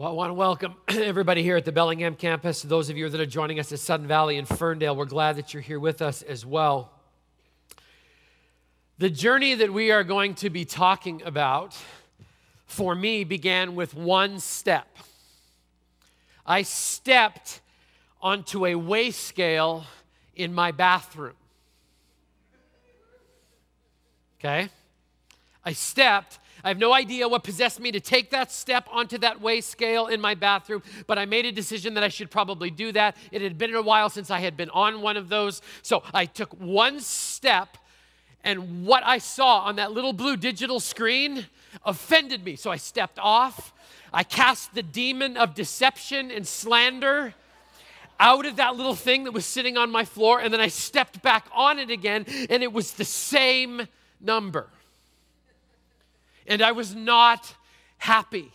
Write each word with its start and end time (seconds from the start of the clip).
Well, 0.00 0.08
I 0.08 0.12
want 0.12 0.30
to 0.30 0.34
welcome 0.34 0.76
everybody 0.88 1.42
here 1.42 1.58
at 1.58 1.66
the 1.66 1.72
Bellingham 1.72 2.14
campus. 2.14 2.62
Those 2.62 2.88
of 2.88 2.96
you 2.96 3.06
that 3.10 3.20
are 3.20 3.26
joining 3.26 3.60
us 3.60 3.70
at 3.70 3.80
Sudden 3.80 4.06
Valley 4.06 4.38
and 4.38 4.48
Ferndale, 4.48 4.96
we're 4.96 5.04
glad 5.04 5.36
that 5.36 5.52
you're 5.52 5.60
here 5.60 5.78
with 5.78 6.00
us 6.00 6.22
as 6.22 6.46
well. 6.46 6.90
The 8.96 9.10
journey 9.10 9.54
that 9.56 9.70
we 9.70 9.90
are 9.90 10.02
going 10.02 10.36
to 10.36 10.48
be 10.48 10.64
talking 10.64 11.20
about 11.22 11.76
for 12.64 12.94
me 12.94 13.24
began 13.24 13.74
with 13.74 13.92
one 13.92 14.40
step. 14.40 14.88
I 16.46 16.62
stepped 16.62 17.60
onto 18.22 18.64
a 18.64 18.76
weigh 18.76 19.10
scale 19.10 19.84
in 20.34 20.54
my 20.54 20.72
bathroom. 20.72 21.36
Okay? 24.38 24.70
I 25.62 25.74
stepped 25.74 26.38
I 26.62 26.68
have 26.68 26.78
no 26.78 26.92
idea 26.92 27.28
what 27.28 27.44
possessed 27.44 27.80
me 27.80 27.92
to 27.92 28.00
take 28.00 28.30
that 28.30 28.52
step 28.52 28.86
onto 28.90 29.18
that 29.18 29.40
weigh 29.40 29.60
scale 29.60 30.06
in 30.06 30.20
my 30.20 30.34
bathroom, 30.34 30.82
but 31.06 31.18
I 31.18 31.24
made 31.24 31.46
a 31.46 31.52
decision 31.52 31.94
that 31.94 32.04
I 32.04 32.08
should 32.08 32.30
probably 32.30 32.70
do 32.70 32.92
that. 32.92 33.16
It 33.32 33.42
had 33.42 33.58
been 33.58 33.74
a 33.74 33.82
while 33.82 34.10
since 34.10 34.30
I 34.30 34.40
had 34.40 34.56
been 34.56 34.70
on 34.70 35.00
one 35.00 35.16
of 35.16 35.28
those. 35.28 35.62
So 35.82 36.02
I 36.12 36.26
took 36.26 36.52
one 36.60 37.00
step, 37.00 37.78
and 38.44 38.86
what 38.86 39.02
I 39.04 39.18
saw 39.18 39.60
on 39.60 39.76
that 39.76 39.92
little 39.92 40.12
blue 40.12 40.36
digital 40.36 40.80
screen 40.80 41.46
offended 41.84 42.44
me. 42.44 42.56
So 42.56 42.70
I 42.70 42.76
stepped 42.76 43.18
off. 43.18 43.72
I 44.12 44.24
cast 44.24 44.74
the 44.74 44.82
demon 44.82 45.36
of 45.36 45.54
deception 45.54 46.30
and 46.30 46.46
slander 46.46 47.34
out 48.18 48.44
of 48.44 48.56
that 48.56 48.76
little 48.76 48.94
thing 48.94 49.24
that 49.24 49.32
was 49.32 49.46
sitting 49.46 49.78
on 49.78 49.90
my 49.90 50.04
floor, 50.04 50.40
and 50.40 50.52
then 50.52 50.60
I 50.60 50.68
stepped 50.68 51.22
back 51.22 51.46
on 51.54 51.78
it 51.78 51.90
again, 51.90 52.26
and 52.50 52.62
it 52.62 52.72
was 52.72 52.92
the 52.92 53.04
same 53.04 53.88
number 54.20 54.68
and 56.50 56.60
I 56.60 56.72
was 56.72 56.94
not 56.94 57.54
happy. 57.96 58.50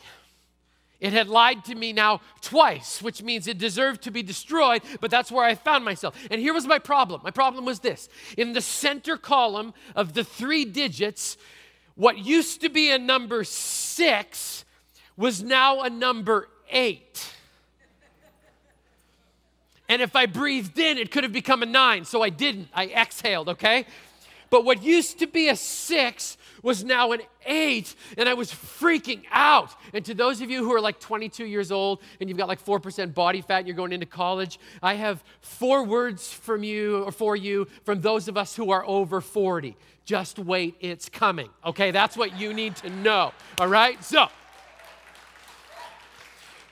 It 1.00 1.14
had 1.14 1.28
lied 1.28 1.64
to 1.66 1.76
me 1.76 1.94
now 1.94 2.22
twice, 2.42 3.02
which 3.02 3.24
means 3.24 3.48
it 3.48 3.58
deserved 3.58 4.02
to 4.04 4.12
be 4.12 4.22
destroyed, 4.22 4.82
but 5.00 5.10
that's 5.10 5.32
where 5.32 5.46
I 5.46 5.56
found 5.56 5.86
myself. 5.86 6.16
And 6.30 6.42
here 6.42 6.54
was 6.54 6.68
my 6.68 6.78
problem. 6.78 7.22
My 7.24 7.32
problem 7.32 7.64
was 7.64 7.80
this 7.80 8.10
in 8.38 8.54
the 8.54 8.62
center 8.62 9.18
column 9.18 9.74
of 9.96 10.14
the 10.14 10.24
three 10.24 10.66
digits, 10.66 11.38
what 11.96 12.18
used 12.18 12.62
to 12.62 12.70
be 12.70 12.92
a 12.92 12.98
number 12.98 13.44
six 13.46 14.66
was 15.16 15.42
now 15.42 15.82
a 15.82 15.90
number 15.90 16.50
eight. 16.70 17.32
And 19.88 20.02
if 20.02 20.16
I 20.16 20.26
breathed 20.26 20.78
in, 20.80 20.98
it 20.98 21.12
could 21.12 21.24
have 21.24 21.32
become 21.32 21.64
a 21.64 21.68
nine, 21.68 22.04
so 22.04 22.22
I 22.22 22.30
didn't. 22.30 22.68
I 22.74 22.88
exhaled, 22.88 23.50
okay? 23.50 23.86
But 24.50 24.66
what 24.66 24.84
used 24.84 25.20
to 25.20 25.28
be 25.28 25.48
a 25.48 25.56
six 25.56 26.38
was 26.66 26.84
now 26.84 27.12
an 27.12 27.22
eight, 27.46 27.96
and 28.18 28.28
I 28.28 28.34
was 28.34 28.52
freaking 28.52 29.22
out. 29.32 29.76
And 29.94 30.04
to 30.04 30.16
those 30.16 30.42
of 30.42 30.50
you 30.50 30.64
who 30.64 30.74
are 30.74 30.82
like 30.82 31.00
22 31.00 31.46
years 31.46 31.72
old 31.72 32.02
and 32.20 32.28
you've 32.28 32.40
got 32.40 32.48
like 32.48 32.64
4% 32.66 33.14
body 33.14 33.42
fat 33.42 33.60
and 33.60 33.68
you're 33.68 33.76
going 33.76 33.94
into 33.94 34.08
college, 34.08 34.60
I 34.82 34.96
have 34.96 35.24
four 35.42 35.84
words 35.84 36.34
from 36.34 36.64
you 36.64 37.04
or 37.04 37.12
for 37.12 37.36
you 37.36 37.68
from 37.84 38.02
those 38.02 38.28
of 38.28 38.36
us 38.36 38.56
who 38.56 38.72
are 38.72 38.84
over 38.88 39.22
40. 39.22 39.78
Just 40.06 40.40
wait, 40.40 40.76
it's 40.80 41.08
coming. 41.08 41.50
Okay, 41.64 41.92
that's 41.92 42.18
what 42.18 42.38
you 42.40 42.52
need 42.52 42.76
to 42.78 42.90
know. 42.90 43.32
All 43.60 43.68
right? 43.68 44.04
So, 44.04 44.28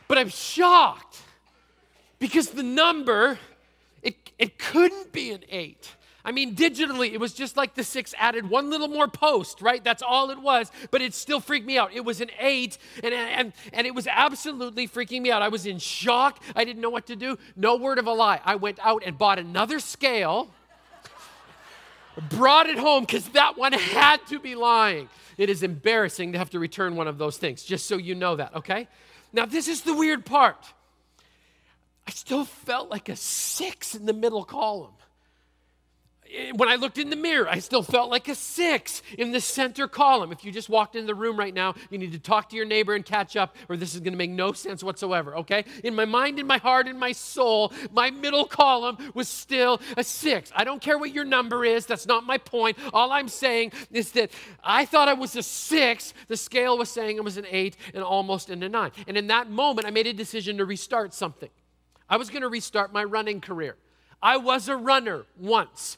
but 0.07 0.17
I'm 0.17 0.29
shocked 0.29 1.21
because 2.17 2.49
the 2.49 2.63
number, 2.63 3.37
it, 4.01 4.15
it 4.39 4.57
couldn't 4.57 5.11
be 5.11 5.31
an 5.31 5.43
eight. 5.49 5.93
I 6.25 6.31
mean, 6.31 6.55
digitally, 6.55 7.11
it 7.11 7.19
was 7.19 7.33
just 7.33 7.57
like 7.57 7.75
the 7.75 7.83
six 7.83 8.13
added 8.17 8.49
one 8.49 8.69
little 8.69 8.87
more 8.87 9.09
post, 9.09 9.61
right? 9.61 9.83
That's 9.83 10.01
all 10.01 10.29
it 10.29 10.39
was, 10.39 10.71
but 10.89 11.01
it 11.01 11.13
still 11.13 11.41
freaked 11.41 11.67
me 11.67 11.77
out. 11.77 11.93
It 11.93 12.05
was 12.05 12.21
an 12.21 12.29
eight, 12.39 12.77
and, 13.03 13.13
and, 13.13 13.53
and 13.73 13.85
it 13.85 13.93
was 13.93 14.07
absolutely 14.07 14.87
freaking 14.87 15.21
me 15.21 15.31
out. 15.31 15.41
I 15.41 15.49
was 15.49 15.65
in 15.65 15.79
shock. 15.79 16.41
I 16.55 16.63
didn't 16.63 16.81
know 16.81 16.89
what 16.89 17.07
to 17.07 17.17
do. 17.17 17.37
No 17.57 17.75
word 17.75 17.99
of 17.99 18.07
a 18.07 18.13
lie. 18.13 18.39
I 18.45 18.55
went 18.55 18.79
out 18.81 19.03
and 19.05 19.17
bought 19.17 19.37
another 19.37 19.79
scale, 19.79 20.49
brought 22.29 22.67
it 22.67 22.77
home 22.77 23.03
because 23.03 23.27
that 23.29 23.57
one 23.57 23.73
had 23.73 24.25
to 24.27 24.39
be 24.39 24.55
lying. 24.55 25.09
It 25.37 25.49
is 25.49 25.61
embarrassing 25.61 26.31
to 26.33 26.37
have 26.37 26.51
to 26.51 26.59
return 26.59 26.95
one 26.95 27.09
of 27.09 27.17
those 27.17 27.37
things, 27.37 27.63
just 27.63 27.85
so 27.85 27.97
you 27.97 28.15
know 28.15 28.37
that, 28.37 28.55
okay? 28.55 28.87
Now, 29.33 29.45
this 29.45 29.67
is 29.67 29.81
the 29.81 29.93
weird 29.93 30.25
part. 30.25 30.63
I 32.07 32.11
still 32.11 32.45
felt 32.45 32.89
like 32.89 33.09
a 33.09 33.15
six 33.17 33.93
in 33.93 34.05
the 34.05 34.13
middle 34.13 34.45
column 34.45 34.93
Eh, 36.33 36.51
when 36.55 36.67
I 36.67 36.75
looked 36.75 36.97
in 36.97 37.09
the 37.09 37.15
mirror, 37.15 37.47
I 37.47 37.59
still 37.59 37.83
felt 37.83 38.09
like 38.09 38.27
a 38.27 38.35
six 38.35 39.01
in 39.17 39.31
the 39.31 39.39
center 39.39 39.87
column. 39.87 40.31
If 40.31 40.43
you 40.43 40.51
just 40.51 40.67
walked 40.69 40.95
in 40.95 41.05
the 41.05 41.13
room 41.13 41.37
right 41.37 41.53
now, 41.53 41.75
you 41.89 41.97
need 41.97 42.11
to 42.13 42.19
talk 42.19 42.49
to 42.49 42.55
your 42.55 42.65
neighbor 42.65 42.95
and 42.95 43.05
catch 43.05 43.35
up, 43.35 43.55
or 43.69 43.77
this 43.77 43.93
is 43.93 43.99
going 43.99 44.13
to 44.13 44.17
make 44.17 44.31
no 44.31 44.51
sense 44.51 44.83
whatsoever, 44.83 45.35
okay? 45.37 45.65
In 45.83 45.93
my 45.93 46.05
mind, 46.05 46.39
in 46.39 46.47
my 46.47 46.57
heart, 46.57 46.87
in 46.87 46.97
my 46.97 47.11
soul, 47.11 47.71
my 47.91 48.09
middle 48.09 48.45
column 48.45 48.97
was 49.13 49.27
still 49.27 49.79
a 49.95 50.03
six. 50.03 50.51
I 50.55 50.63
don't 50.63 50.81
care 50.81 50.97
what 50.97 51.13
your 51.13 51.25
number 51.25 51.63
is, 51.65 51.85
that's 51.85 52.07
not 52.07 52.25
my 52.25 52.37
point. 52.37 52.77
All 52.93 53.11
I'm 53.11 53.27
saying 53.27 53.73
is 53.91 54.11
that 54.13 54.31
I 54.63 54.85
thought 54.85 55.07
I 55.07 55.13
was 55.13 55.35
a 55.35 55.43
six, 55.43 56.13
the 56.27 56.37
scale 56.37 56.77
was 56.77 56.89
saying 56.89 57.19
I 57.19 57.21
was 57.21 57.37
an 57.37 57.45
eight 57.49 57.77
and 57.93 58.03
almost 58.03 58.49
in 58.49 58.63
a 58.63 58.69
nine. 58.69 58.91
And 59.07 59.17
in 59.17 59.27
that 59.27 59.49
moment, 59.49 59.85
I 59.85 59.91
made 59.91 60.07
a 60.07 60.13
decision 60.13 60.57
to 60.57 60.65
restart 60.65 61.13
something. 61.13 61.49
I 62.09 62.17
was 62.17 62.29
going 62.29 62.41
to 62.41 62.49
restart 62.49 62.91
my 62.91 63.03
running 63.03 63.39
career. 63.41 63.75
I 64.21 64.37
was 64.37 64.69
a 64.69 64.75
runner 64.75 65.25
once. 65.37 65.97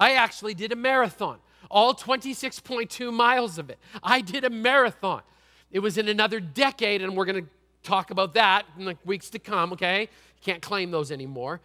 I 0.00 0.14
actually 0.14 0.54
did 0.54 0.72
a 0.72 0.76
marathon, 0.76 1.38
all 1.70 1.94
26.2 1.94 3.12
miles 3.12 3.58
of 3.58 3.68
it. 3.68 3.78
I 4.02 4.22
did 4.22 4.44
a 4.44 4.50
marathon. 4.50 5.22
It 5.70 5.80
was 5.80 5.98
in 5.98 6.08
another 6.08 6.40
decade, 6.40 7.02
and 7.02 7.14
we're 7.14 7.26
going 7.26 7.44
to 7.44 7.50
talk 7.82 8.10
about 8.10 8.34
that 8.34 8.64
in 8.78 8.86
the 8.86 8.96
weeks 9.04 9.30
to 9.30 9.38
come, 9.38 9.74
okay? 9.74 10.02
You 10.02 10.42
can't 10.42 10.62
claim 10.62 10.90
those 10.90 11.12
anymore. 11.12 11.60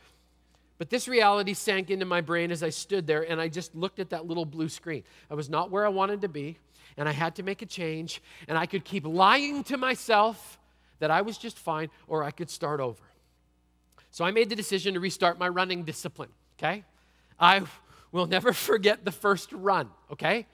But 0.78 0.90
this 0.90 1.07
reality 1.07 1.53
sank 1.53 1.90
into 1.90 2.06
my 2.06 2.19
brain 2.19 2.51
as 2.51 2.62
I 2.62 2.69
stood 2.69 3.07
there 3.07 3.23
and 3.29 3.40
I 3.40 3.47
just 3.47 3.73
looked 3.73 4.00
at 4.00 4.09
that 4.09 4.28
little 4.28 4.46
blue 4.46 4.67
screen. 4.67 5.03
I 5.31 5.34
was 5.34 5.50
not 5.50 5.72
where 5.72 5.85
I 5.85 5.90
wanted 5.90 6.19
to 6.22 6.28
be, 6.28 6.57
and 6.97 7.07
I 7.07 7.13
had 7.13 7.35
to 7.38 7.44
make 7.44 7.62
a 7.62 7.66
change, 7.66 8.22
and 8.50 8.57
I 8.57 8.66
could 8.66 8.84
keep 8.84 9.06
lying 9.06 9.63
to 9.66 9.78
myself 9.78 10.59
that 11.00 11.12
I 11.12 11.22
was 11.22 11.38
just 11.38 11.57
fine, 11.57 11.90
or 12.07 12.23
I 12.23 12.31
could 12.31 12.50
start 12.50 12.79
over. 12.79 13.03
So 14.12 14.23
I 14.23 14.31
made 14.31 14.50
the 14.50 14.56
decision 14.56 14.94
to 14.94 15.00
restart 15.00 15.40
my 15.40 15.47
running 15.47 15.84
discipline, 15.84 16.29
okay? 16.57 16.84
I 17.40 17.63
We'll 18.12 18.28
never 18.28 18.54
forget 18.54 19.06
the 19.06 19.12
first 19.12 19.52
run, 19.52 19.90
okay? 20.12 20.46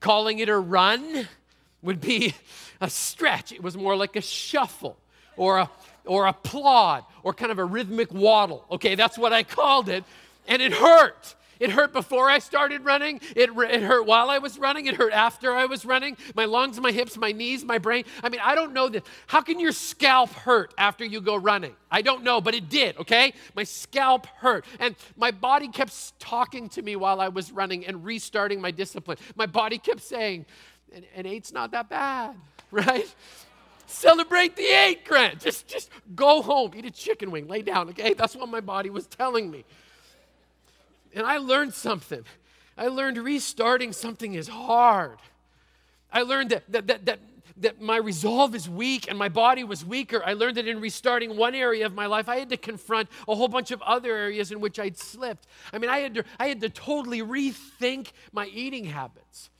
Calling 0.00 0.38
it 0.38 0.48
a 0.48 0.58
run 0.58 1.28
would 1.82 2.00
be 2.00 2.34
a 2.80 2.88
stretch. 2.88 3.52
It 3.52 3.62
was 3.62 3.76
more 3.76 3.96
like 3.96 4.16
a 4.16 4.20
shuffle 4.20 4.96
or 5.36 5.58
a, 5.58 5.70
or 6.04 6.26
a 6.26 6.32
plod 6.32 7.04
or 7.22 7.32
kind 7.32 7.52
of 7.52 7.58
a 7.58 7.64
rhythmic 7.64 8.12
waddle. 8.12 8.64
Okay, 8.70 8.94
that's 8.94 9.18
what 9.18 9.32
I 9.32 9.42
called 9.42 9.88
it. 9.88 10.04
And 10.48 10.60
it 10.60 10.72
hurt. 10.72 11.34
It 11.62 11.70
hurt 11.70 11.92
before 11.92 12.28
I 12.28 12.40
started 12.40 12.84
running. 12.84 13.20
It, 13.36 13.50
it 13.56 13.82
hurt 13.84 14.04
while 14.04 14.30
I 14.30 14.38
was 14.38 14.58
running. 14.58 14.86
It 14.86 14.96
hurt 14.96 15.12
after 15.12 15.54
I 15.54 15.66
was 15.66 15.84
running. 15.84 16.16
My 16.34 16.44
lungs, 16.44 16.80
my 16.80 16.90
hips, 16.90 17.16
my 17.16 17.30
knees, 17.30 17.64
my 17.64 17.78
brain. 17.78 18.02
I 18.20 18.30
mean, 18.30 18.40
I 18.42 18.56
don't 18.56 18.72
know 18.72 18.88
this. 18.88 19.04
How 19.28 19.42
can 19.42 19.60
your 19.60 19.70
scalp 19.70 20.30
hurt 20.30 20.74
after 20.76 21.04
you 21.04 21.20
go 21.20 21.36
running? 21.36 21.76
I 21.88 22.02
don't 22.02 22.24
know, 22.24 22.40
but 22.40 22.56
it 22.56 22.68
did, 22.68 22.96
okay? 22.96 23.32
My 23.54 23.62
scalp 23.62 24.26
hurt. 24.26 24.64
And 24.80 24.96
my 25.16 25.30
body 25.30 25.68
kept 25.68 26.18
talking 26.18 26.68
to 26.70 26.82
me 26.82 26.96
while 26.96 27.20
I 27.20 27.28
was 27.28 27.52
running 27.52 27.86
and 27.86 28.04
restarting 28.04 28.60
my 28.60 28.72
discipline. 28.72 29.18
My 29.36 29.46
body 29.46 29.78
kept 29.78 30.00
saying, 30.00 30.46
an, 30.92 31.04
an 31.14 31.26
eight's 31.26 31.52
not 31.52 31.70
that 31.70 31.88
bad, 31.88 32.34
right? 32.72 33.14
Celebrate 33.86 34.56
the 34.56 34.64
eight, 34.64 35.04
Grant. 35.04 35.38
Just, 35.38 35.68
just 35.68 35.90
go 36.16 36.42
home, 36.42 36.72
eat 36.74 36.86
a 36.86 36.90
chicken 36.90 37.30
wing, 37.30 37.46
lay 37.46 37.62
down, 37.62 37.90
okay? 37.90 38.14
That's 38.14 38.34
what 38.34 38.48
my 38.48 38.60
body 38.60 38.90
was 38.90 39.06
telling 39.06 39.48
me. 39.48 39.64
And 41.14 41.26
I 41.26 41.38
learned 41.38 41.74
something. 41.74 42.24
I 42.76 42.88
learned 42.88 43.18
restarting 43.18 43.92
something 43.92 44.34
is 44.34 44.48
hard. 44.48 45.18
I 46.12 46.22
learned 46.22 46.50
that, 46.50 46.70
that, 46.72 46.86
that, 46.86 47.06
that, 47.06 47.20
that 47.58 47.80
my 47.80 47.96
resolve 47.96 48.54
is 48.54 48.68
weak 48.68 49.08
and 49.08 49.18
my 49.18 49.28
body 49.28 49.64
was 49.64 49.84
weaker. 49.84 50.22
I 50.24 50.32
learned 50.32 50.56
that 50.56 50.66
in 50.66 50.80
restarting 50.80 51.36
one 51.36 51.54
area 51.54 51.86
of 51.86 51.94
my 51.94 52.06
life, 52.06 52.28
I 52.28 52.36
had 52.36 52.48
to 52.50 52.56
confront 52.56 53.08
a 53.28 53.34
whole 53.34 53.48
bunch 53.48 53.70
of 53.70 53.82
other 53.82 54.14
areas 54.16 54.52
in 54.52 54.60
which 54.60 54.78
I'd 54.78 54.98
slipped. 54.98 55.46
I 55.72 55.78
mean, 55.78 55.90
I 55.90 55.98
had 55.98 56.14
to, 56.14 56.24
I 56.38 56.48
had 56.48 56.60
to 56.62 56.68
totally 56.68 57.20
rethink 57.20 58.08
my 58.32 58.46
eating 58.46 58.84
habits. 58.86 59.50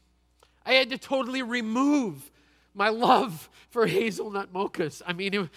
I 0.65 0.75
had 0.75 0.91
to 0.91 0.99
totally 0.99 1.43
remove 1.43 2.31
my 2.75 2.89
love 2.89 3.51
for 3.71 3.87
hazelnut 3.87 4.53
mochas. 4.53 5.03
I 5.07 5.13
mean, 5.13 5.35
it, 5.35 5.51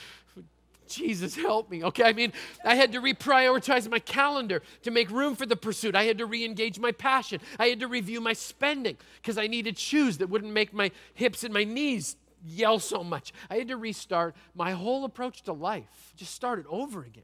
Jesus, 0.87 1.35
help 1.35 1.69
me. 1.69 1.83
Okay, 1.83 2.03
I 2.03 2.13
mean, 2.13 2.33
I 2.63 2.75
had 2.75 2.91
to 2.93 3.01
reprioritize 3.01 3.89
my 3.89 3.99
calendar 3.99 4.61
to 4.83 4.91
make 4.91 5.09
room 5.09 5.35
for 5.35 5.45
the 5.45 5.55
pursuit. 5.55 5.95
I 5.95 6.03
had 6.03 6.17
to 6.19 6.25
re 6.25 6.45
engage 6.45 6.79
my 6.79 6.91
passion. 6.91 7.39
I 7.59 7.67
had 7.67 7.79
to 7.79 7.87
review 7.87 8.21
my 8.21 8.33
spending 8.33 8.97
because 9.15 9.37
I 9.37 9.47
needed 9.47 9.77
shoes 9.77 10.17
that 10.19 10.29
wouldn't 10.29 10.53
make 10.53 10.73
my 10.73 10.91
hips 11.13 11.43
and 11.43 11.53
my 11.53 11.63
knees 11.63 12.15
yell 12.45 12.79
so 12.79 13.03
much. 13.03 13.33
I 13.49 13.55
had 13.55 13.67
to 13.69 13.77
restart 13.77 14.35
my 14.53 14.71
whole 14.71 15.05
approach 15.05 15.41
to 15.43 15.53
life, 15.53 16.13
just 16.15 16.33
start 16.33 16.59
it 16.59 16.65
over 16.69 17.01
again. 17.01 17.23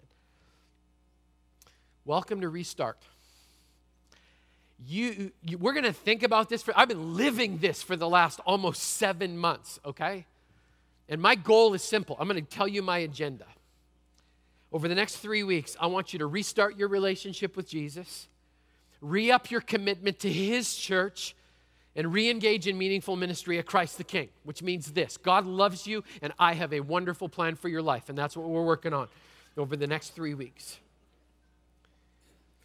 Welcome 2.03 2.41
to 2.41 2.49
Restart. 2.49 2.97
You, 4.83 5.31
you 5.43 5.59
we're 5.59 5.73
going 5.73 5.85
to 5.85 5.93
think 5.93 6.23
about 6.23 6.49
this 6.49 6.63
for, 6.63 6.73
I've 6.75 6.87
been 6.87 7.15
living 7.15 7.59
this 7.59 7.83
for 7.83 7.95
the 7.95 8.09
last 8.09 8.39
almost 8.39 8.81
seven 8.81 9.37
months, 9.37 9.79
okay? 9.85 10.25
And 11.11 11.21
my 11.21 11.35
goal 11.35 11.73
is 11.73 11.83
simple 11.83 12.15
I'm 12.19 12.27
going 12.27 12.43
to 12.43 12.49
tell 12.49 12.67
you 12.67 12.81
my 12.81 12.99
agenda. 12.99 13.45
Over 14.71 14.87
the 14.87 14.95
next 14.95 15.17
three 15.17 15.43
weeks, 15.43 15.75
I 15.79 15.87
want 15.87 16.13
you 16.13 16.19
to 16.19 16.25
restart 16.25 16.77
your 16.77 16.87
relationship 16.87 17.57
with 17.57 17.67
Jesus, 17.67 18.29
re 19.01 19.29
up 19.29 19.51
your 19.51 19.59
commitment 19.59 20.19
to 20.19 20.31
His 20.31 20.73
church, 20.73 21.35
and 21.93 22.13
re 22.13 22.29
engage 22.29 22.67
in 22.67 22.77
meaningful 22.77 23.17
ministry 23.17 23.59
at 23.59 23.65
Christ 23.65 23.97
the 23.97 24.05
King, 24.05 24.29
which 24.43 24.63
means 24.63 24.93
this 24.93 25.17
God 25.17 25.45
loves 25.45 25.85
you, 25.85 26.05
and 26.21 26.31
I 26.39 26.53
have 26.53 26.73
a 26.73 26.79
wonderful 26.79 27.27
plan 27.27 27.55
for 27.55 27.67
your 27.67 27.81
life. 27.81 28.07
And 28.07 28.17
that's 28.17 28.37
what 28.37 28.47
we're 28.47 28.63
working 28.63 28.93
on 28.93 29.09
over 29.57 29.75
the 29.75 29.87
next 29.87 30.15
three 30.15 30.33
weeks. 30.33 30.79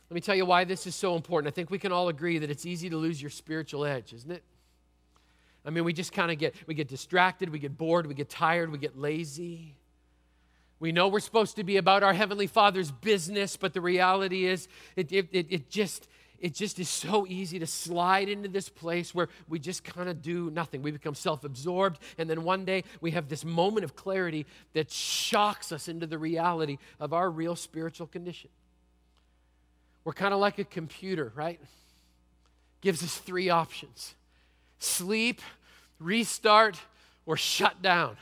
Let 0.09 0.15
me 0.15 0.21
tell 0.21 0.37
you 0.37 0.47
why 0.47 0.63
this 0.63 0.87
is 0.87 0.95
so 0.95 1.17
important. 1.17 1.53
I 1.53 1.55
think 1.55 1.69
we 1.69 1.81
can 1.81 1.91
all 1.91 2.09
agree 2.09 2.39
that 2.39 2.49
it's 2.49 2.65
easy 2.65 2.89
to 2.91 2.97
lose 2.97 3.21
your 3.21 3.31
spiritual 3.31 3.85
edge, 3.85 4.13
isn't 4.13 4.31
it? 4.31 4.45
I 5.67 5.71
mean, 5.71 5.85
we 5.85 5.93
just 5.93 6.13
kind 6.13 6.31
of 6.31 6.39
get 6.39 6.55
we 6.67 6.75
get 6.75 6.89
distracted, 6.89 7.51
we 7.51 7.59
get 7.59 7.77
bored, 7.77 8.07
we 8.07 8.15
get 8.15 8.31
tired, 8.31 8.71
we 8.71 8.79
get 8.79 8.97
lazy. 8.97 9.77
We 10.79 10.93
know 10.93 11.09
we're 11.09 11.21
supposed 11.21 11.57
to 11.57 11.65
be 11.65 11.79
about 11.79 12.03
our 12.03 12.13
heavenly 12.13 12.47
Father's 12.47 12.91
business, 12.91 13.57
but 13.57 13.73
the 13.73 13.81
reality 13.81 14.45
is 14.45 14.69
it, 14.95 15.11
it, 15.11 15.29
it, 15.33 15.47
it 15.49 15.71
just 15.71 16.07
it 16.39 16.55
just 16.55 16.79
is 16.79 16.89
so 16.89 17.27
easy 17.27 17.59
to 17.59 17.67
slide 17.67 18.29
into 18.29 18.49
this 18.49 18.69
place 18.69 19.15
where 19.15 19.29
we 19.49 19.59
just 19.59 19.85
kind 19.85 20.09
of 20.09 20.21
do 20.21 20.51
nothing. 20.51 20.83
We 20.83 20.91
become 20.91 21.15
self 21.15 21.45
absorbed, 21.45 21.99
and 22.19 22.29
then 22.29 22.45
one 22.45 22.65
day 22.65 22.85
we 23.01 23.13
have 23.13 23.29
this 23.29 23.45
moment 23.45 23.85
of 23.85 23.97
clarity 23.97 24.47
that 24.75 24.91
shocks 24.91 25.73
us 25.73 25.89
into 25.89 26.07
the 26.07 26.19
reality 26.19 26.79
of 27.01 27.13
our 27.13 27.31
real 27.31 27.57
spiritual 27.57 28.07
condition. 28.07 28.51
We're 30.05 30.13
kind 30.13 30.35
of 30.35 30.39
like 30.39 30.59
a 30.59 30.65
computer, 30.65 31.33
right? 31.35 31.59
Gives 32.83 33.03
us 33.03 33.17
three 33.17 33.51
options 33.51 34.15
sleep, 34.79 35.41
restart, 35.99 36.79
or 37.27 37.37
shut 37.37 37.83
down. 37.83 38.17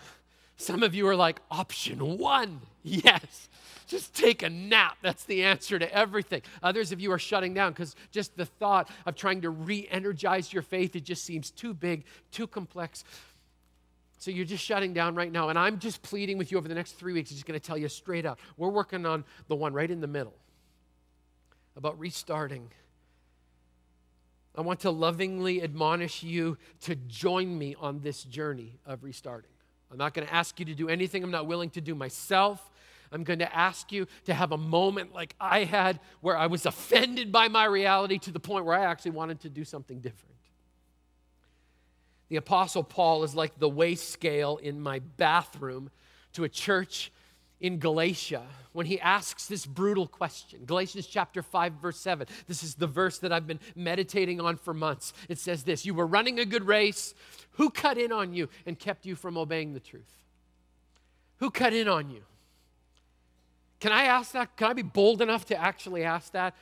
Some 0.56 0.82
of 0.82 0.94
you 0.94 1.06
are 1.08 1.16
like, 1.16 1.40
option 1.50 2.18
one, 2.18 2.60
yes. 2.82 3.48
Just 3.86 4.14
take 4.14 4.42
a 4.42 4.48
nap. 4.48 4.96
That's 5.02 5.24
the 5.24 5.44
answer 5.44 5.78
to 5.78 5.94
everything. 5.94 6.42
Others 6.62 6.92
of 6.92 7.00
you 7.00 7.12
are 7.12 7.18
shutting 7.18 7.52
down 7.52 7.72
because 7.72 7.94
just 8.10 8.36
the 8.36 8.46
thought 8.46 8.88
of 9.04 9.14
trying 9.14 9.42
to 9.42 9.50
re 9.50 9.86
energize 9.90 10.52
your 10.52 10.62
faith, 10.62 10.96
it 10.96 11.04
just 11.04 11.24
seems 11.24 11.50
too 11.50 11.74
big, 11.74 12.04
too 12.30 12.46
complex. 12.46 13.04
So 14.18 14.30
you're 14.30 14.46
just 14.46 14.64
shutting 14.64 14.94
down 14.94 15.14
right 15.14 15.30
now. 15.30 15.50
And 15.50 15.58
I'm 15.58 15.78
just 15.78 16.00
pleading 16.00 16.38
with 16.38 16.50
you 16.50 16.56
over 16.56 16.66
the 16.66 16.74
next 16.74 16.92
three 16.92 17.12
weeks. 17.12 17.30
I'm 17.30 17.36
just 17.36 17.46
going 17.46 17.60
to 17.60 17.66
tell 17.66 17.76
you 17.76 17.88
straight 17.88 18.24
up. 18.24 18.38
We're 18.56 18.70
working 18.70 19.04
on 19.04 19.22
the 19.48 19.54
one 19.54 19.74
right 19.74 19.90
in 19.90 20.00
the 20.00 20.06
middle 20.06 20.34
about 21.76 21.98
restarting. 21.98 22.70
I 24.56 24.60
want 24.60 24.80
to 24.80 24.90
lovingly 24.90 25.62
admonish 25.62 26.22
you 26.22 26.58
to 26.82 26.94
join 26.94 27.58
me 27.58 27.74
on 27.80 28.00
this 28.00 28.22
journey 28.22 28.78
of 28.86 29.02
restarting. 29.02 29.50
I'm 29.90 29.98
not 29.98 30.14
going 30.14 30.26
to 30.26 30.34
ask 30.34 30.58
you 30.58 30.66
to 30.66 30.74
do 30.74 30.88
anything 30.88 31.22
I'm 31.22 31.30
not 31.30 31.46
willing 31.46 31.70
to 31.70 31.80
do 31.80 31.94
myself. 31.94 32.70
I'm 33.12 33.24
going 33.24 33.40
to 33.40 33.54
ask 33.54 33.92
you 33.92 34.06
to 34.24 34.34
have 34.34 34.52
a 34.52 34.56
moment 34.56 35.14
like 35.14 35.34
I 35.40 35.64
had 35.64 36.00
where 36.20 36.36
I 36.36 36.46
was 36.46 36.66
offended 36.66 37.30
by 37.30 37.48
my 37.48 37.64
reality 37.64 38.18
to 38.20 38.32
the 38.32 38.40
point 38.40 38.64
where 38.64 38.78
I 38.78 38.84
actually 38.84 39.12
wanted 39.12 39.40
to 39.40 39.48
do 39.48 39.64
something 39.64 40.00
different. 40.00 40.34
The 42.28 42.36
Apostle 42.36 42.82
Paul 42.82 43.22
is 43.22 43.34
like 43.34 43.58
the 43.58 43.68
weigh 43.68 43.94
scale 43.94 44.56
in 44.56 44.80
my 44.80 44.98
bathroom 44.98 45.90
to 46.32 46.44
a 46.44 46.48
church 46.48 47.12
in 47.64 47.78
Galatia 47.78 48.42
when 48.74 48.84
he 48.84 49.00
asks 49.00 49.46
this 49.46 49.64
brutal 49.64 50.06
question. 50.06 50.60
Galatians 50.66 51.06
chapter 51.06 51.42
5, 51.42 51.72
verse 51.80 51.98
7. 51.98 52.26
This 52.46 52.62
is 52.62 52.74
the 52.74 52.86
verse 52.86 53.20
that 53.20 53.32
I've 53.32 53.46
been 53.46 53.58
meditating 53.74 54.38
on 54.38 54.58
for 54.58 54.74
months. 54.74 55.14
It 55.30 55.38
says 55.38 55.62
this 55.62 55.86
You 55.86 55.94
were 55.94 56.06
running 56.06 56.38
a 56.38 56.44
good 56.44 56.66
race. 56.66 57.14
Who 57.52 57.70
cut 57.70 57.96
in 57.96 58.12
on 58.12 58.34
you 58.34 58.50
and 58.66 58.78
kept 58.78 59.06
you 59.06 59.16
from 59.16 59.38
obeying 59.38 59.72
the 59.72 59.80
truth? 59.80 60.12
Who 61.38 61.50
cut 61.50 61.72
in 61.72 61.88
on 61.88 62.10
you? 62.10 62.22
Can 63.80 63.92
I 63.92 64.04
ask 64.04 64.32
that? 64.32 64.58
Can 64.58 64.68
I 64.68 64.74
be 64.74 64.82
bold 64.82 65.22
enough 65.22 65.46
to 65.46 65.56
actually 65.56 66.04
ask 66.04 66.32
that? 66.32 66.54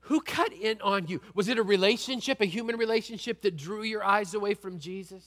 Who 0.00 0.20
cut 0.20 0.52
in 0.52 0.78
on 0.82 1.06
you? 1.06 1.22
Was 1.34 1.48
it 1.48 1.56
a 1.56 1.62
relationship, 1.62 2.42
a 2.42 2.46
human 2.46 2.76
relationship 2.76 3.40
that 3.42 3.56
drew 3.56 3.82
your 3.82 4.04
eyes 4.04 4.34
away 4.34 4.52
from 4.52 4.78
Jesus? 4.78 5.24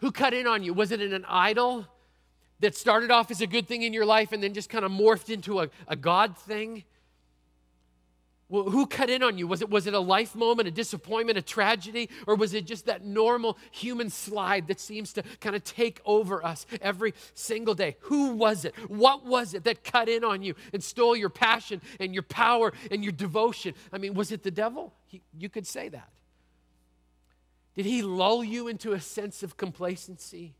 Who 0.00 0.12
cut 0.12 0.34
in 0.34 0.46
on 0.46 0.62
you? 0.62 0.74
Was 0.74 0.92
it 0.92 1.00
an 1.00 1.24
idol 1.26 1.86
that 2.60 2.76
started 2.76 3.10
off 3.10 3.30
as 3.30 3.40
a 3.40 3.46
good 3.46 3.66
thing 3.66 3.82
in 3.82 3.92
your 3.92 4.06
life 4.06 4.32
and 4.32 4.42
then 4.42 4.54
just 4.54 4.68
kind 4.68 4.84
of 4.84 4.92
morphed 4.92 5.30
into 5.30 5.60
a, 5.60 5.70
a 5.88 5.96
God 5.96 6.36
thing? 6.36 6.84
Well, 8.50 8.64
who 8.64 8.84
cut 8.84 9.08
in 9.08 9.22
on 9.22 9.38
you? 9.38 9.46
Was 9.46 9.62
it, 9.62 9.70
was 9.70 9.86
it 9.86 9.94
a 9.94 10.00
life 10.00 10.34
moment, 10.34 10.66
a 10.66 10.72
disappointment, 10.72 11.38
a 11.38 11.42
tragedy, 11.42 12.10
or 12.26 12.34
was 12.34 12.52
it 12.52 12.66
just 12.66 12.86
that 12.86 13.04
normal 13.04 13.56
human 13.70 14.10
slide 14.10 14.66
that 14.66 14.80
seems 14.80 15.12
to 15.12 15.22
kind 15.40 15.54
of 15.54 15.62
take 15.62 16.00
over 16.04 16.44
us 16.44 16.66
every 16.82 17.14
single 17.34 17.74
day? 17.74 17.96
Who 18.00 18.32
was 18.32 18.64
it? 18.64 18.74
What 18.90 19.24
was 19.24 19.54
it 19.54 19.62
that 19.64 19.84
cut 19.84 20.08
in 20.08 20.24
on 20.24 20.42
you 20.42 20.56
and 20.72 20.82
stole 20.82 21.14
your 21.14 21.28
passion 21.28 21.80
and 22.00 22.12
your 22.12 22.24
power 22.24 22.72
and 22.90 23.04
your 23.04 23.12
devotion? 23.12 23.74
I 23.92 23.98
mean, 23.98 24.14
was 24.14 24.32
it 24.32 24.42
the 24.42 24.50
devil? 24.50 24.92
He, 25.06 25.22
you 25.38 25.48
could 25.48 25.66
say 25.66 25.88
that. 25.88 26.10
Did 27.76 27.86
he 27.86 28.02
lull 28.02 28.42
you 28.42 28.66
into 28.66 28.94
a 28.94 29.00
sense 29.00 29.44
of 29.44 29.56
complacency? 29.56 30.54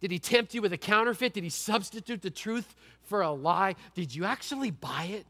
Did 0.00 0.10
he 0.10 0.18
tempt 0.18 0.54
you 0.54 0.62
with 0.62 0.72
a 0.72 0.78
counterfeit? 0.78 1.32
Did 1.32 1.44
he 1.44 1.50
substitute 1.50 2.22
the 2.22 2.30
truth 2.30 2.74
for 3.02 3.22
a 3.22 3.30
lie? 3.30 3.74
Did 3.94 4.14
you 4.14 4.24
actually 4.24 4.70
buy 4.70 5.04
it? 5.04 5.26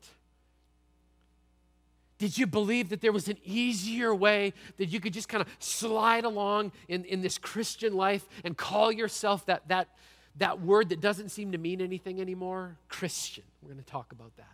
Did 2.19 2.37
you 2.37 2.47
believe 2.47 2.89
that 2.89 3.01
there 3.01 3.13
was 3.13 3.29
an 3.29 3.39
easier 3.45 4.13
way 4.15 4.53
that 4.77 4.87
you 4.87 4.99
could 4.99 5.13
just 5.13 5.29
kind 5.29 5.41
of 5.41 5.49
slide 5.61 6.25
along 6.25 6.73
in, 6.89 7.05
in 7.05 7.23
this 7.23 7.39
Christian 7.39 7.95
life 7.95 8.29
and 8.45 8.57
call 8.57 8.91
yourself 8.91 9.47
that, 9.47 9.69
that, 9.69 9.89
that 10.37 10.61
word 10.61 10.89
that 10.89 11.01
doesn't 11.01 11.29
seem 11.29 11.53
to 11.53 11.59
mean 11.59 11.81
anything 11.81 12.21
anymore? 12.21 12.77
Christian. 12.89 13.45
We're 13.63 13.73
going 13.73 13.83
to 13.83 13.91
talk 13.91 14.11
about 14.11 14.37
that. 14.37 14.47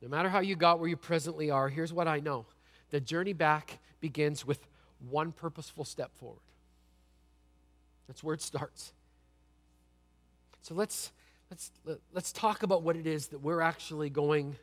No 0.00 0.08
matter 0.08 0.30
how 0.30 0.40
you 0.40 0.56
got 0.56 0.80
where 0.80 0.88
you 0.88 0.96
presently 0.96 1.50
are, 1.50 1.68
here's 1.68 1.92
what 1.92 2.08
I 2.08 2.18
know 2.18 2.46
the 2.90 3.00
journey 3.00 3.32
back 3.32 3.78
begins 4.00 4.46
with 4.46 4.66
one 5.08 5.32
purposeful 5.32 5.84
step 5.84 6.10
forward. 6.16 6.40
That's 8.06 8.22
where 8.22 8.34
it 8.34 8.42
starts. 8.42 8.92
So 10.62 10.74
let's, 10.74 11.12
let's, 11.50 11.70
let's 12.12 12.32
talk 12.32 12.62
about 12.62 12.82
what 12.82 12.96
it 12.96 13.06
is 13.06 13.28
that 13.28 13.40
we're 13.40 13.60
actually 13.60 14.10
going 14.10 14.56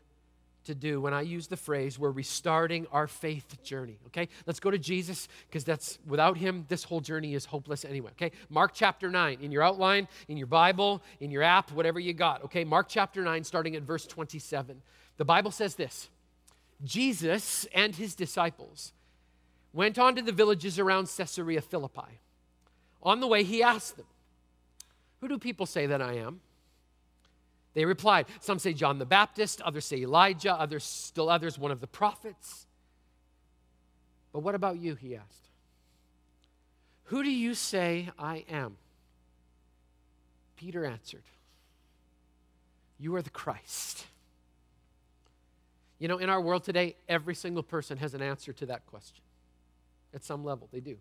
to 0.66 0.76
do 0.76 1.02
when 1.02 1.14
I 1.14 1.22
use 1.22 1.48
the 1.48 1.58
phrase, 1.58 1.98
we're 1.98 2.12
restarting 2.12 2.86
our 2.92 3.08
faith 3.08 3.62
journey. 3.64 3.98
Okay? 4.08 4.30
Let's 4.46 4.60
go 4.60 4.70
to 4.70 4.78
Jesus 4.78 5.28
because 5.48 5.64
that's 5.64 6.00
without 6.06 6.38
him, 6.38 6.66
this 6.70 6.84
whole 6.84 7.02
journey 7.02 7.34
is 7.34 7.46
hopeless 7.46 7.86
anyway. 7.86 8.12
Okay? 8.12 8.32
Mark 8.50 8.72
chapter 8.74 9.10
9, 9.10 9.40
in 9.42 9.52
your 9.52 9.64
outline, 9.64 10.08
in 10.28 10.38
your 10.38 10.48
Bible, 10.48 11.02
in 11.20 11.32
your 11.32 11.44
app, 11.44 11.72
whatever 11.72 12.00
you 12.00 12.14
got. 12.14 12.44
Okay? 12.46 12.64
Mark 12.64 12.88
chapter 12.88 13.24
9, 13.24 13.44
starting 13.44 13.76
at 13.76 13.84
verse 13.84 14.06
27. 14.06 14.82
The 15.18 15.26
Bible 15.26 15.52
says 15.52 15.76
this 15.76 16.10
Jesus 16.84 17.66
and 17.74 17.96
his 17.96 18.16
disciples 18.16 18.94
went 19.74 20.00
on 20.00 20.16
to 20.16 20.22
the 20.22 20.32
villages 20.32 20.80
around 20.80 21.10
Caesarea 21.16 21.62
Philippi. 21.62 22.20
On 23.02 23.20
the 23.20 23.28
way, 23.28 23.44
he 23.44 23.64
asked 23.64 23.98
them, 23.98 24.06
Who 25.22 25.28
do 25.28 25.38
people 25.38 25.66
say 25.66 25.88
that 25.88 26.02
I 26.02 26.14
am? 26.14 26.42
They 27.74 27.86
replied, 27.86 28.26
Some 28.42 28.60
say 28.60 28.74
John 28.74 29.00
the 29.00 29.06
Baptist, 29.06 29.62
others 29.62 29.86
say 29.86 30.02
Elijah, 30.02 30.54
others, 30.54 30.84
still 30.84 31.30
others, 31.30 31.58
one 31.58 31.72
of 31.72 31.82
the 31.82 31.88
prophets. 31.88 32.66
But 34.34 34.40
what 34.40 34.56
about 34.56 34.78
you? 34.80 34.96
He 34.96 35.16
asked. 35.16 35.50
Who 37.06 37.24
do 37.24 37.32
you 37.32 37.54
say 37.54 38.10
I 38.20 38.46
am? 38.50 38.78
Peter 40.58 40.86
answered, 40.86 41.24
You 43.00 43.16
are 43.16 43.22
the 43.22 43.30
Christ. 43.30 44.06
You 46.00 46.08
know, 46.08 46.18
in 46.18 46.30
our 46.30 46.40
world 46.40 46.64
today, 46.64 46.96
every 47.08 47.36
single 47.36 47.64
person 47.64 47.98
has 47.98 48.14
an 48.14 48.22
answer 48.22 48.54
to 48.54 48.66
that 48.68 48.86
question. 48.88 49.24
At 50.14 50.24
some 50.24 50.44
level, 50.44 50.70
they 50.72 50.80
do. 50.80 50.98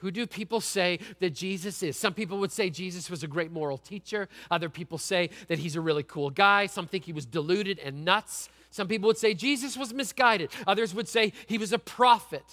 Who 0.00 0.10
do 0.10 0.26
people 0.26 0.60
say 0.60 0.98
that 1.20 1.30
Jesus 1.30 1.82
is? 1.82 1.96
Some 1.96 2.12
people 2.12 2.38
would 2.38 2.52
say 2.52 2.68
Jesus 2.68 3.08
was 3.08 3.22
a 3.22 3.26
great 3.26 3.50
moral 3.50 3.78
teacher. 3.78 4.28
Other 4.50 4.68
people 4.68 4.98
say 4.98 5.30
that 5.48 5.58
he's 5.58 5.76
a 5.76 5.80
really 5.80 6.02
cool 6.02 6.30
guy. 6.30 6.66
Some 6.66 6.86
think 6.86 7.04
he 7.04 7.12
was 7.12 7.24
deluded 7.24 7.78
and 7.78 8.04
nuts. 8.04 8.50
Some 8.70 8.88
people 8.88 9.06
would 9.06 9.16
say 9.16 9.32
Jesus 9.32 9.76
was 9.76 9.94
misguided. 9.94 10.50
Others 10.66 10.94
would 10.94 11.08
say 11.08 11.32
he 11.46 11.56
was 11.56 11.72
a 11.72 11.78
prophet 11.78 12.44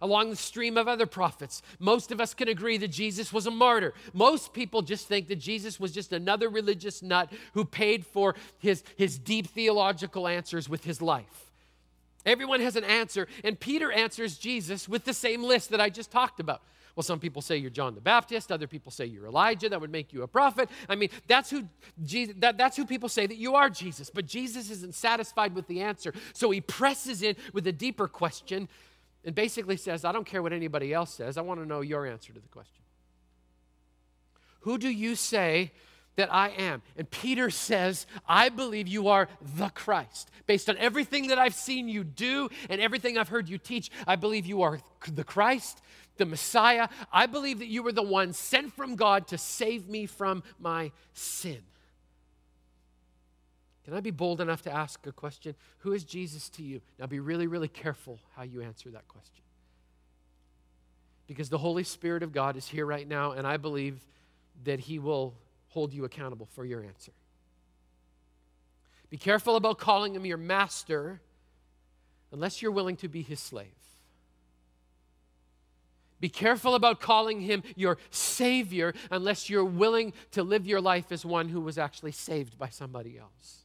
along 0.00 0.30
the 0.30 0.36
stream 0.36 0.76
of 0.76 0.88
other 0.88 1.06
prophets. 1.06 1.62
Most 1.78 2.12
of 2.12 2.20
us 2.20 2.34
can 2.34 2.48
agree 2.48 2.76
that 2.78 2.88
Jesus 2.88 3.32
was 3.32 3.46
a 3.46 3.50
martyr. 3.50 3.94
Most 4.12 4.52
people 4.52 4.82
just 4.82 5.06
think 5.06 5.28
that 5.28 5.36
Jesus 5.36 5.80
was 5.80 5.92
just 5.92 6.12
another 6.12 6.48
religious 6.48 7.02
nut 7.02 7.32
who 7.54 7.64
paid 7.64 8.04
for 8.04 8.34
his, 8.58 8.82
his 8.96 9.16
deep 9.16 9.46
theological 9.46 10.26
answers 10.28 10.68
with 10.68 10.84
his 10.84 11.00
life. 11.00 11.50
Everyone 12.26 12.60
has 12.60 12.76
an 12.76 12.84
answer, 12.84 13.26
and 13.42 13.58
Peter 13.58 13.90
answers 13.90 14.38
Jesus 14.38 14.88
with 14.88 15.04
the 15.04 15.14
same 15.14 15.42
list 15.42 15.70
that 15.70 15.80
I 15.80 15.88
just 15.88 16.10
talked 16.10 16.40
about. 16.40 16.62
Well, 16.94 17.02
some 17.02 17.20
people 17.20 17.40
say 17.40 17.56
you're 17.56 17.70
John 17.70 17.94
the 17.94 18.00
Baptist, 18.00 18.52
other 18.52 18.66
people 18.66 18.92
say 18.92 19.06
you're 19.06 19.26
Elijah, 19.26 19.68
that 19.68 19.80
would 19.80 19.90
make 19.90 20.12
you 20.12 20.22
a 20.22 20.28
prophet. 20.28 20.68
I 20.88 20.94
mean, 20.94 21.08
that's 21.26 21.50
who 21.50 21.64
Jesus, 22.04 22.34
that, 22.38 22.58
that's 22.58 22.76
who 22.76 22.84
people 22.84 23.08
say 23.08 23.26
that 23.26 23.36
you 23.36 23.54
are 23.54 23.70
Jesus. 23.70 24.10
But 24.10 24.26
Jesus 24.26 24.70
isn't 24.70 24.94
satisfied 24.94 25.54
with 25.54 25.66
the 25.68 25.80
answer. 25.80 26.12
So 26.34 26.50
he 26.50 26.60
presses 26.60 27.22
in 27.22 27.36
with 27.52 27.66
a 27.66 27.72
deeper 27.72 28.08
question 28.08 28.68
and 29.24 29.34
basically 29.34 29.76
says, 29.76 30.04
I 30.04 30.12
don't 30.12 30.26
care 30.26 30.42
what 30.42 30.52
anybody 30.52 30.92
else 30.92 31.14
says. 31.14 31.38
I 31.38 31.42
want 31.42 31.60
to 31.60 31.66
know 31.66 31.80
your 31.80 32.06
answer 32.06 32.32
to 32.32 32.40
the 32.40 32.48
question. 32.48 32.82
Who 34.60 34.78
do 34.78 34.88
you 34.88 35.14
say 35.14 35.72
that 36.16 36.32
I 36.32 36.50
am? 36.50 36.82
And 36.96 37.10
Peter 37.10 37.50
says, 37.50 38.06
I 38.28 38.48
believe 38.48 38.86
you 38.86 39.08
are 39.08 39.28
the 39.56 39.70
Christ. 39.70 40.30
Based 40.46 40.68
on 40.68 40.76
everything 40.78 41.28
that 41.28 41.38
I've 41.38 41.54
seen 41.54 41.88
you 41.88 42.04
do 42.04 42.48
and 42.68 42.80
everything 42.80 43.16
I've 43.16 43.28
heard 43.28 43.48
you 43.48 43.58
teach, 43.58 43.90
I 44.06 44.16
believe 44.16 44.46
you 44.46 44.62
are 44.62 44.80
the 45.10 45.24
Christ, 45.24 45.80
the 46.16 46.26
Messiah. 46.26 46.88
I 47.12 47.26
believe 47.26 47.58
that 47.58 47.66
you 47.66 47.82
were 47.82 47.92
the 47.92 48.02
one 48.02 48.32
sent 48.32 48.72
from 48.72 48.96
God 48.96 49.28
to 49.28 49.38
save 49.38 49.88
me 49.88 50.06
from 50.06 50.42
my 50.58 50.92
sin. 51.12 51.62
Can 53.84 53.94
I 53.94 54.00
be 54.00 54.10
bold 54.10 54.40
enough 54.40 54.62
to 54.62 54.72
ask 54.72 55.04
a 55.06 55.12
question? 55.12 55.54
Who 55.78 55.92
is 55.92 56.04
Jesus 56.04 56.48
to 56.50 56.62
you? 56.62 56.80
Now 56.98 57.06
be 57.06 57.20
really, 57.20 57.46
really 57.46 57.68
careful 57.68 58.20
how 58.36 58.42
you 58.42 58.62
answer 58.62 58.90
that 58.90 59.08
question. 59.08 59.42
Because 61.26 61.48
the 61.48 61.58
Holy 61.58 61.82
Spirit 61.82 62.22
of 62.22 62.32
God 62.32 62.56
is 62.56 62.68
here 62.68 62.86
right 62.86 63.08
now, 63.08 63.32
and 63.32 63.46
I 63.46 63.56
believe 63.56 64.04
that 64.64 64.80
He 64.80 64.98
will 64.98 65.34
hold 65.68 65.92
you 65.92 66.04
accountable 66.04 66.46
for 66.52 66.64
your 66.64 66.82
answer. 66.82 67.12
Be 69.10 69.16
careful 69.16 69.56
about 69.56 69.78
calling 69.78 70.14
Him 70.14 70.26
your 70.26 70.36
master 70.36 71.20
unless 72.30 72.62
you're 72.62 72.72
willing 72.72 72.96
to 72.96 73.08
be 73.08 73.22
His 73.22 73.40
slave. 73.40 73.66
Be 76.22 76.28
careful 76.28 76.76
about 76.76 77.00
calling 77.00 77.40
him 77.40 77.64
your 77.74 77.98
Savior 78.12 78.94
unless 79.10 79.50
you're 79.50 79.64
willing 79.64 80.12
to 80.30 80.44
live 80.44 80.68
your 80.68 80.80
life 80.80 81.10
as 81.10 81.24
one 81.24 81.48
who 81.48 81.60
was 81.60 81.78
actually 81.78 82.12
saved 82.12 82.56
by 82.56 82.68
somebody 82.68 83.18
else. 83.18 83.64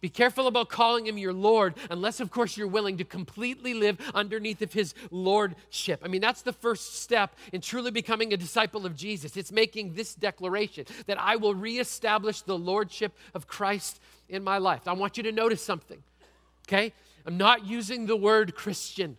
Be 0.00 0.08
careful 0.08 0.46
about 0.46 0.68
calling 0.68 1.08
him 1.08 1.18
your 1.18 1.32
Lord, 1.32 1.74
unless, 1.90 2.20
of 2.20 2.30
course, 2.30 2.56
you're 2.56 2.68
willing 2.68 2.96
to 2.98 3.04
completely 3.04 3.74
live 3.74 3.98
underneath 4.14 4.62
of 4.62 4.72
his 4.72 4.94
lordship. 5.10 6.00
I 6.04 6.06
mean, 6.06 6.20
that's 6.20 6.42
the 6.42 6.52
first 6.52 7.00
step 7.00 7.34
in 7.52 7.60
truly 7.60 7.90
becoming 7.90 8.32
a 8.32 8.36
disciple 8.36 8.86
of 8.86 8.94
Jesus. 8.94 9.36
It's 9.36 9.50
making 9.50 9.94
this 9.94 10.14
declaration 10.14 10.86
that 11.06 11.20
I 11.20 11.34
will 11.34 11.56
reestablish 11.56 12.42
the 12.42 12.56
lordship 12.56 13.18
of 13.34 13.48
Christ 13.48 14.00
in 14.28 14.44
my 14.44 14.58
life. 14.58 14.86
I 14.86 14.92
want 14.92 15.16
you 15.16 15.24
to 15.24 15.32
notice 15.32 15.60
something, 15.60 16.04
okay? 16.68 16.92
I'm 17.26 17.36
not 17.36 17.66
using 17.66 18.06
the 18.06 18.16
word 18.16 18.54
Christian, 18.54 19.16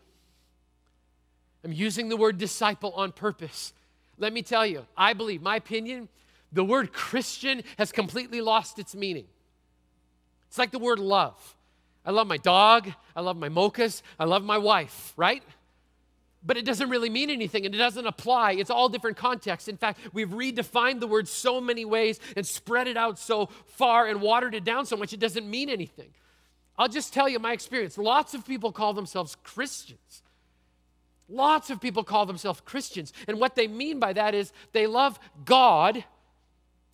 I'm 1.63 1.71
using 1.71 2.09
the 2.09 2.17
word 2.17 2.37
disciple 2.37 2.91
on 2.93 3.11
purpose. 3.11 3.73
Let 4.17 4.33
me 4.33 4.41
tell 4.41 4.65
you, 4.65 4.85
I 4.97 5.13
believe, 5.13 5.41
my 5.41 5.55
opinion, 5.55 6.09
the 6.51 6.63
word 6.63 6.91
Christian 6.91 7.63
has 7.77 7.91
completely 7.91 8.41
lost 8.41 8.79
its 8.79 8.95
meaning. 8.95 9.25
It's 10.47 10.57
like 10.57 10.71
the 10.71 10.79
word 10.79 10.99
love. 10.99 11.55
I 12.05 12.11
love 12.11 12.27
my 12.27 12.37
dog. 12.37 12.91
I 13.15 13.21
love 13.21 13.37
my 13.37 13.49
mochas. 13.49 14.01
I 14.19 14.25
love 14.25 14.43
my 14.43 14.57
wife, 14.57 15.13
right? 15.15 15.43
But 16.43 16.57
it 16.57 16.65
doesn't 16.65 16.89
really 16.89 17.09
mean 17.09 17.29
anything 17.29 17.65
and 17.65 17.73
it 17.73 17.77
doesn't 17.77 18.07
apply. 18.07 18.53
It's 18.53 18.71
all 18.71 18.89
different 18.89 19.15
contexts. 19.15 19.67
In 19.67 19.77
fact, 19.77 19.99
we've 20.11 20.29
redefined 20.29 20.99
the 20.99 21.07
word 21.07 21.27
so 21.27 21.61
many 21.61 21.85
ways 21.85 22.19
and 22.35 22.45
spread 22.45 22.87
it 22.87 22.97
out 22.97 23.19
so 23.19 23.45
far 23.67 24.07
and 24.07 24.21
watered 24.21 24.55
it 24.55 24.63
down 24.63 24.85
so 24.87 24.97
much 24.97 25.13
it 25.13 25.19
doesn't 25.19 25.47
mean 25.47 25.69
anything. 25.69 26.09
I'll 26.77 26.87
just 26.87 27.13
tell 27.13 27.29
you 27.29 27.37
my 27.37 27.53
experience. 27.53 27.97
Lots 27.97 28.33
of 28.33 28.45
people 28.45 28.71
call 28.71 28.93
themselves 28.93 29.37
Christians. 29.43 30.23
Lots 31.31 31.69
of 31.69 31.79
people 31.79 32.03
call 32.03 32.25
themselves 32.25 32.61
Christians. 32.61 33.13
And 33.27 33.39
what 33.39 33.55
they 33.55 33.67
mean 33.67 33.99
by 33.99 34.13
that 34.13 34.35
is 34.35 34.51
they 34.73 34.85
love 34.85 35.19
God 35.45 36.03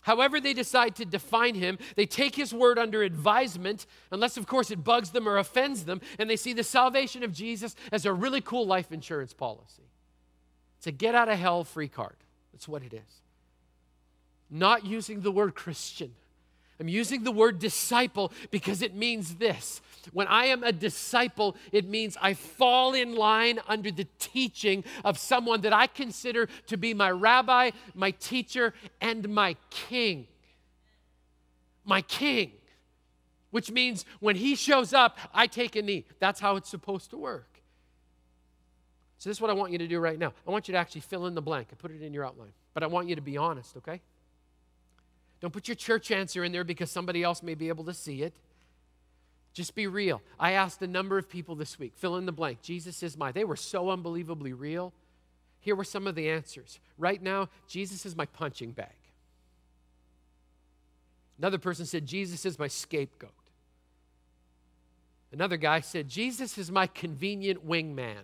However, 0.07 0.39
they 0.39 0.53
decide 0.53 0.95
to 0.95 1.05
define 1.05 1.55
him, 1.55 1.77
they 1.97 2.05
take 2.05 2.33
his 2.33 2.53
word 2.53 2.79
under 2.79 3.03
advisement, 3.03 3.85
unless, 4.09 4.37
of 4.37 4.47
course, 4.47 4.71
it 4.71 4.81
bugs 4.81 5.09
them 5.09 5.27
or 5.27 5.37
offends 5.37 5.83
them, 5.83 5.99
and 6.17 6.29
they 6.29 6.37
see 6.37 6.53
the 6.53 6.63
salvation 6.63 7.23
of 7.23 7.33
Jesus 7.33 7.75
as 7.91 8.05
a 8.05 8.13
really 8.13 8.39
cool 8.39 8.65
life 8.65 8.93
insurance 8.93 9.33
policy. 9.33 9.83
It's 10.77 10.87
a 10.87 10.93
get 10.93 11.13
out 11.13 11.27
of 11.27 11.37
hell 11.37 11.65
free 11.65 11.89
card. 11.89 12.15
That's 12.53 12.69
what 12.69 12.83
it 12.83 12.93
is. 12.93 13.21
Not 14.49 14.85
using 14.85 15.23
the 15.23 15.31
word 15.31 15.55
Christian 15.55 16.13
I'm 16.79 16.87
using 16.87 17.23
the 17.23 17.31
word 17.31 17.59
disciple 17.59 18.31
because 18.51 18.81
it 18.81 18.93
means 18.93 19.35
this. 19.35 19.81
When 20.13 20.27
I 20.27 20.45
am 20.45 20.63
a 20.63 20.71
disciple, 20.71 21.55
it 21.71 21.87
means 21.87 22.17
I 22.21 22.33
fall 22.33 22.93
in 22.93 23.15
line 23.15 23.59
under 23.67 23.91
the 23.91 24.07
teaching 24.19 24.83
of 25.03 25.17
someone 25.17 25.61
that 25.61 25.73
I 25.73 25.87
consider 25.87 26.47
to 26.67 26.77
be 26.77 26.93
my 26.93 27.11
rabbi, 27.11 27.71
my 27.93 28.11
teacher, 28.11 28.73
and 29.01 29.27
my 29.29 29.55
king. 29.69 30.27
My 31.83 32.01
king. 32.01 32.51
Which 33.49 33.71
means 33.71 34.05
when 34.19 34.35
he 34.35 34.55
shows 34.55 34.93
up, 34.93 35.17
I 35.33 35.47
take 35.47 35.75
a 35.75 35.81
knee. 35.81 36.05
That's 36.19 36.39
how 36.39 36.57
it's 36.57 36.69
supposed 36.69 37.09
to 37.11 37.17
work. 37.17 37.61
So, 39.17 39.29
this 39.29 39.37
is 39.37 39.41
what 39.41 39.49
I 39.49 39.53
want 39.53 39.71
you 39.71 39.79
to 39.79 39.87
do 39.87 39.99
right 39.99 40.19
now. 40.19 40.31
I 40.47 40.51
want 40.51 40.67
you 40.67 40.73
to 40.73 40.77
actually 40.77 41.01
fill 41.01 41.25
in 41.25 41.33
the 41.33 41.41
blank. 41.41 41.69
I 41.71 41.75
put 41.75 41.89
it 41.89 42.03
in 42.03 42.13
your 42.13 42.23
outline. 42.23 42.51
But 42.75 42.83
I 42.83 42.87
want 42.87 43.07
you 43.07 43.15
to 43.15 43.21
be 43.21 43.35
honest, 43.35 43.75
okay? 43.77 44.01
Don't 45.39 45.53
put 45.53 45.67
your 45.67 45.75
church 45.75 46.11
answer 46.11 46.43
in 46.43 46.51
there 46.51 46.63
because 46.63 46.89
somebody 46.89 47.23
else 47.23 47.43
may 47.43 47.53
be 47.53 47.67
able 47.67 47.83
to 47.85 47.93
see 47.93 48.23
it. 48.23 48.33
Just 49.53 49.75
be 49.75 49.87
real. 49.87 50.21
I 50.39 50.51
asked 50.51 50.81
a 50.81 50.87
number 50.87 51.17
of 51.17 51.29
people 51.29 51.55
this 51.55 51.79
week, 51.79 51.93
fill 51.95 52.15
in 52.17 52.25
the 52.25 52.31
blank. 52.31 52.61
Jesus 52.61 53.01
is 53.01 53.17
my. 53.17 53.31
They 53.31 53.43
were 53.43 53.55
so 53.55 53.89
unbelievably 53.89 54.53
real. 54.53 54.93
Here 55.59 55.75
were 55.75 55.83
some 55.83 56.07
of 56.07 56.15
the 56.15 56.29
answers. 56.29 56.79
Right 56.97 57.21
now, 57.21 57.49
Jesus 57.67 58.05
is 58.05 58.15
my 58.15 58.25
punching 58.25 58.71
bag. 58.71 58.95
Another 61.37 61.57
person 61.57 61.85
said, 61.85 62.05
Jesus 62.05 62.45
is 62.45 62.57
my 62.57 62.67
scapegoat. 62.67 63.31
Another 65.31 65.57
guy 65.57 65.81
said, 65.81 66.07
Jesus 66.07 66.57
is 66.57 66.71
my 66.71 66.87
convenient 66.87 67.67
wingman. 67.67 68.23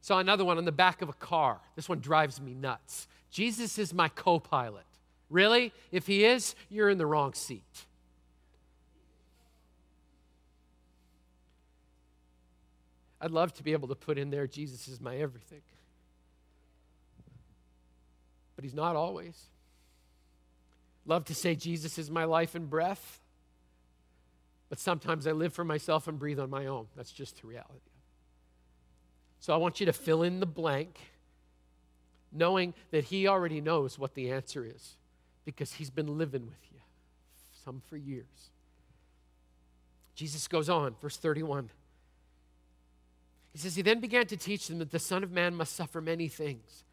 Saw 0.00 0.18
another 0.18 0.44
one 0.44 0.58
on 0.58 0.64
the 0.64 0.72
back 0.72 1.02
of 1.02 1.08
a 1.08 1.14
car. 1.14 1.60
This 1.76 1.88
one 1.88 2.00
drives 2.00 2.40
me 2.40 2.54
nuts. 2.54 3.06
Jesus 3.30 3.78
is 3.78 3.92
my 3.92 4.08
co 4.08 4.38
pilot. 4.40 4.84
Really? 5.28 5.72
If 5.92 6.06
he 6.06 6.24
is, 6.24 6.54
you're 6.68 6.90
in 6.90 6.98
the 6.98 7.06
wrong 7.06 7.34
seat. 7.34 7.86
I'd 13.20 13.30
love 13.30 13.52
to 13.54 13.62
be 13.62 13.72
able 13.72 13.88
to 13.88 13.94
put 13.94 14.16
in 14.16 14.30
there, 14.30 14.46
Jesus 14.46 14.88
is 14.88 15.00
my 15.00 15.16
everything. 15.16 15.60
But 18.56 18.64
he's 18.64 18.74
not 18.74 18.96
always. 18.96 19.38
Love 21.04 21.24
to 21.26 21.34
say, 21.34 21.54
Jesus 21.54 21.98
is 21.98 22.10
my 22.10 22.24
life 22.24 22.54
and 22.54 22.68
breath. 22.68 23.20
But 24.68 24.78
sometimes 24.78 25.26
I 25.26 25.32
live 25.32 25.52
for 25.52 25.64
myself 25.64 26.08
and 26.08 26.18
breathe 26.18 26.38
on 26.38 26.48
my 26.48 26.66
own. 26.66 26.86
That's 26.96 27.12
just 27.12 27.40
the 27.40 27.46
reality. 27.46 27.89
So 29.40 29.54
I 29.54 29.56
want 29.56 29.80
you 29.80 29.86
to 29.86 29.92
fill 29.92 30.22
in 30.22 30.38
the 30.38 30.46
blank, 30.46 30.98
knowing 32.30 32.74
that 32.90 33.04
He 33.04 33.26
already 33.26 33.60
knows 33.60 33.98
what 33.98 34.14
the 34.14 34.30
answer 34.30 34.64
is 34.64 34.96
because 35.44 35.72
He's 35.72 35.90
been 35.90 36.18
living 36.18 36.46
with 36.46 36.60
you, 36.70 36.78
some 37.64 37.82
for 37.88 37.96
years. 37.96 38.50
Jesus 40.14 40.46
goes 40.46 40.68
on, 40.68 40.94
verse 41.00 41.16
31. 41.16 41.70
He 43.52 43.58
says, 43.58 43.74
He 43.74 43.82
then 43.82 43.98
began 44.00 44.26
to 44.26 44.36
teach 44.36 44.68
them 44.68 44.78
that 44.78 44.90
the 44.90 44.98
Son 44.98 45.24
of 45.24 45.32
Man 45.32 45.54
must 45.54 45.74
suffer 45.74 46.00
many 46.00 46.28
things 46.28 46.84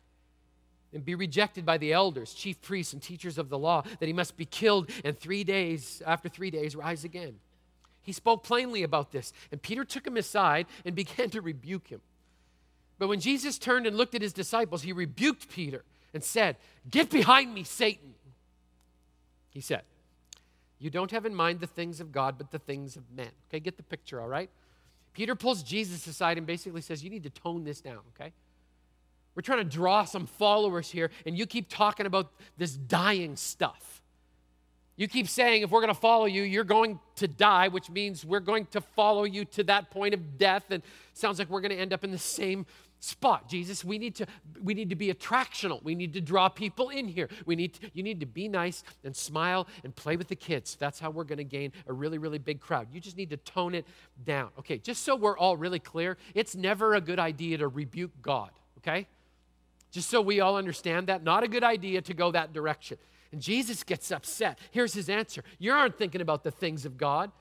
and 0.93 1.03
be 1.03 1.15
rejected 1.15 1.65
by 1.65 1.77
the 1.77 1.91
elders, 1.91 2.33
chief 2.33 2.61
priests, 2.61 2.93
and 2.93 3.01
teachers 3.01 3.37
of 3.37 3.49
the 3.49 3.59
law, 3.59 3.83
that 3.99 4.05
he 4.07 4.13
must 4.13 4.37
be 4.37 4.45
killed 4.45 4.89
and 5.03 5.19
three 5.19 5.43
days, 5.43 6.01
after 6.05 6.29
three 6.29 6.49
days, 6.49 6.75
rise 6.75 7.03
again. 7.03 7.35
He 8.01 8.13
spoke 8.13 8.43
plainly 8.43 8.83
about 8.83 9.11
this, 9.11 9.33
and 9.51 9.61
Peter 9.61 9.83
took 9.83 10.07
him 10.07 10.15
aside 10.15 10.65
and 10.85 10.95
began 10.95 11.29
to 11.31 11.41
rebuke 11.41 11.89
him. 11.89 12.01
But 12.99 13.07
when 13.07 13.19
Jesus 13.19 13.57
turned 13.57 13.85
and 13.85 13.95
looked 13.95 14.15
at 14.15 14.21
his 14.21 14.33
disciples, 14.33 14.81
he 14.81 14.91
rebuked 14.91 15.49
Peter 15.49 15.83
and 16.13 16.23
said, 16.23 16.57
Get 16.89 17.09
behind 17.09 17.53
me, 17.53 17.63
Satan. 17.63 18.15
He 19.49 19.61
said, 19.61 19.81
You 20.79 20.89
don't 20.89 21.11
have 21.11 21.25
in 21.25 21.35
mind 21.35 21.59
the 21.59 21.67
things 21.67 21.99
of 21.99 22.11
God, 22.11 22.37
but 22.37 22.51
the 22.51 22.59
things 22.59 22.95
of 22.95 23.03
men. 23.15 23.29
Okay, 23.49 23.59
get 23.59 23.77
the 23.77 23.83
picture, 23.83 24.19
all 24.19 24.27
right? 24.27 24.49
Peter 25.13 25.35
pulls 25.35 25.63
Jesus 25.63 26.05
aside 26.07 26.37
and 26.37 26.47
basically 26.47 26.81
says, 26.81 27.03
You 27.03 27.09
need 27.09 27.23
to 27.23 27.29
tone 27.29 27.63
this 27.63 27.81
down, 27.81 27.99
okay? 28.15 28.33
We're 29.35 29.43
trying 29.43 29.59
to 29.59 29.75
draw 29.77 30.03
some 30.03 30.25
followers 30.25 30.89
here, 30.89 31.11
and 31.25 31.37
you 31.37 31.45
keep 31.45 31.69
talking 31.69 32.07
about 32.07 32.31
this 32.57 32.73
dying 32.73 33.35
stuff. 33.35 34.01
You 34.95 35.07
keep 35.07 35.27
saying, 35.27 35.61
if 35.61 35.69
we're 35.69 35.81
going 35.81 35.93
to 35.93 35.99
follow 35.99 36.25
you, 36.25 36.41
you're 36.41 36.63
going 36.63 36.99
to 37.17 37.27
die, 37.27 37.67
which 37.67 37.87
means 37.87 38.25
we're 38.25 38.39
going 38.39 38.65
to 38.71 38.81
follow 38.81 39.25
you 39.25 39.45
to 39.45 39.63
that 39.65 39.91
point 39.91 40.15
of 40.15 40.39
death. 40.39 40.65
And 40.71 40.81
sounds 41.13 41.37
like 41.37 41.51
we're 41.51 41.61
going 41.61 41.71
to 41.71 41.77
end 41.77 41.93
up 41.93 42.03
in 42.03 42.09
the 42.09 42.17
same 42.17 42.65
spot. 42.99 43.47
Jesus 43.47 43.83
we 43.83 43.97
need 43.97 44.15
to 44.15 44.25
we 44.61 44.73
need 44.73 44.89
to 44.89 44.95
be 44.95 45.13
attractional. 45.13 45.81
We 45.83 45.95
need 45.95 46.13
to 46.13 46.21
draw 46.21 46.49
people 46.49 46.89
in 46.89 47.07
here. 47.07 47.29
We 47.45 47.55
need 47.55 47.75
to, 47.75 47.91
you 47.93 48.03
need 48.03 48.19
to 48.19 48.25
be 48.25 48.47
nice 48.47 48.83
and 49.03 49.15
smile 49.15 49.67
and 49.83 49.95
play 49.95 50.15
with 50.15 50.27
the 50.27 50.35
kids. 50.35 50.75
That's 50.79 50.99
how 50.99 51.09
we're 51.09 51.23
going 51.23 51.37
to 51.37 51.43
gain 51.43 51.71
a 51.87 51.93
really 51.93 52.17
really 52.17 52.39
big 52.39 52.59
crowd. 52.59 52.87
You 52.91 52.99
just 52.99 53.17
need 53.17 53.29
to 53.29 53.37
tone 53.37 53.75
it 53.75 53.85
down 54.25 54.49
okay? 54.59 54.77
Just 54.77 55.03
so 55.03 55.15
we're 55.15 55.37
all 55.37 55.57
really 55.57 55.79
clear 55.79 56.17
it's 56.33 56.55
never 56.55 56.95
a 56.95 57.01
good 57.01 57.19
idea 57.19 57.57
to 57.59 57.67
rebuke 57.67 58.11
god 58.21 58.51
okay? 58.79 59.07
Just 59.91 60.09
so 60.09 60.21
we 60.21 60.39
all 60.39 60.57
understand 60.57 61.07
that 61.07 61.23
not 61.23 61.43
a 61.43 61.47
good 61.47 61.63
idea 61.63 62.01
to 62.01 62.13
go 62.13 62.31
that 62.31 62.53
direction. 62.53 62.97
And 63.31 63.41
jesus 63.41 63.83
gets 63.83 64.11
upset. 64.11 64.57
Here's 64.71 64.93
his 64.93 65.09
answer. 65.09 65.43
You 65.59 65.73
aren't 65.73 65.97
thinking 65.97 66.21
about 66.21 66.43
the 66.43 66.51
things 66.51 66.85
of 66.85 66.97
god 66.97 67.31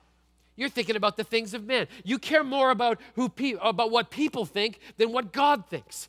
you're 0.56 0.70
thinking 0.70 0.96
about 0.96 1.16
the 1.16 1.24
things 1.24 1.54
of 1.54 1.64
men. 1.64 1.86
You 2.02 2.18
care 2.18 2.42
more 2.42 2.70
about, 2.70 3.00
who 3.14 3.28
pe- 3.28 3.56
about 3.60 3.90
what 3.90 4.10
people 4.10 4.46
think 4.46 4.80
than 4.96 5.12
what 5.12 5.32
God 5.32 5.66
thinks. 5.68 6.08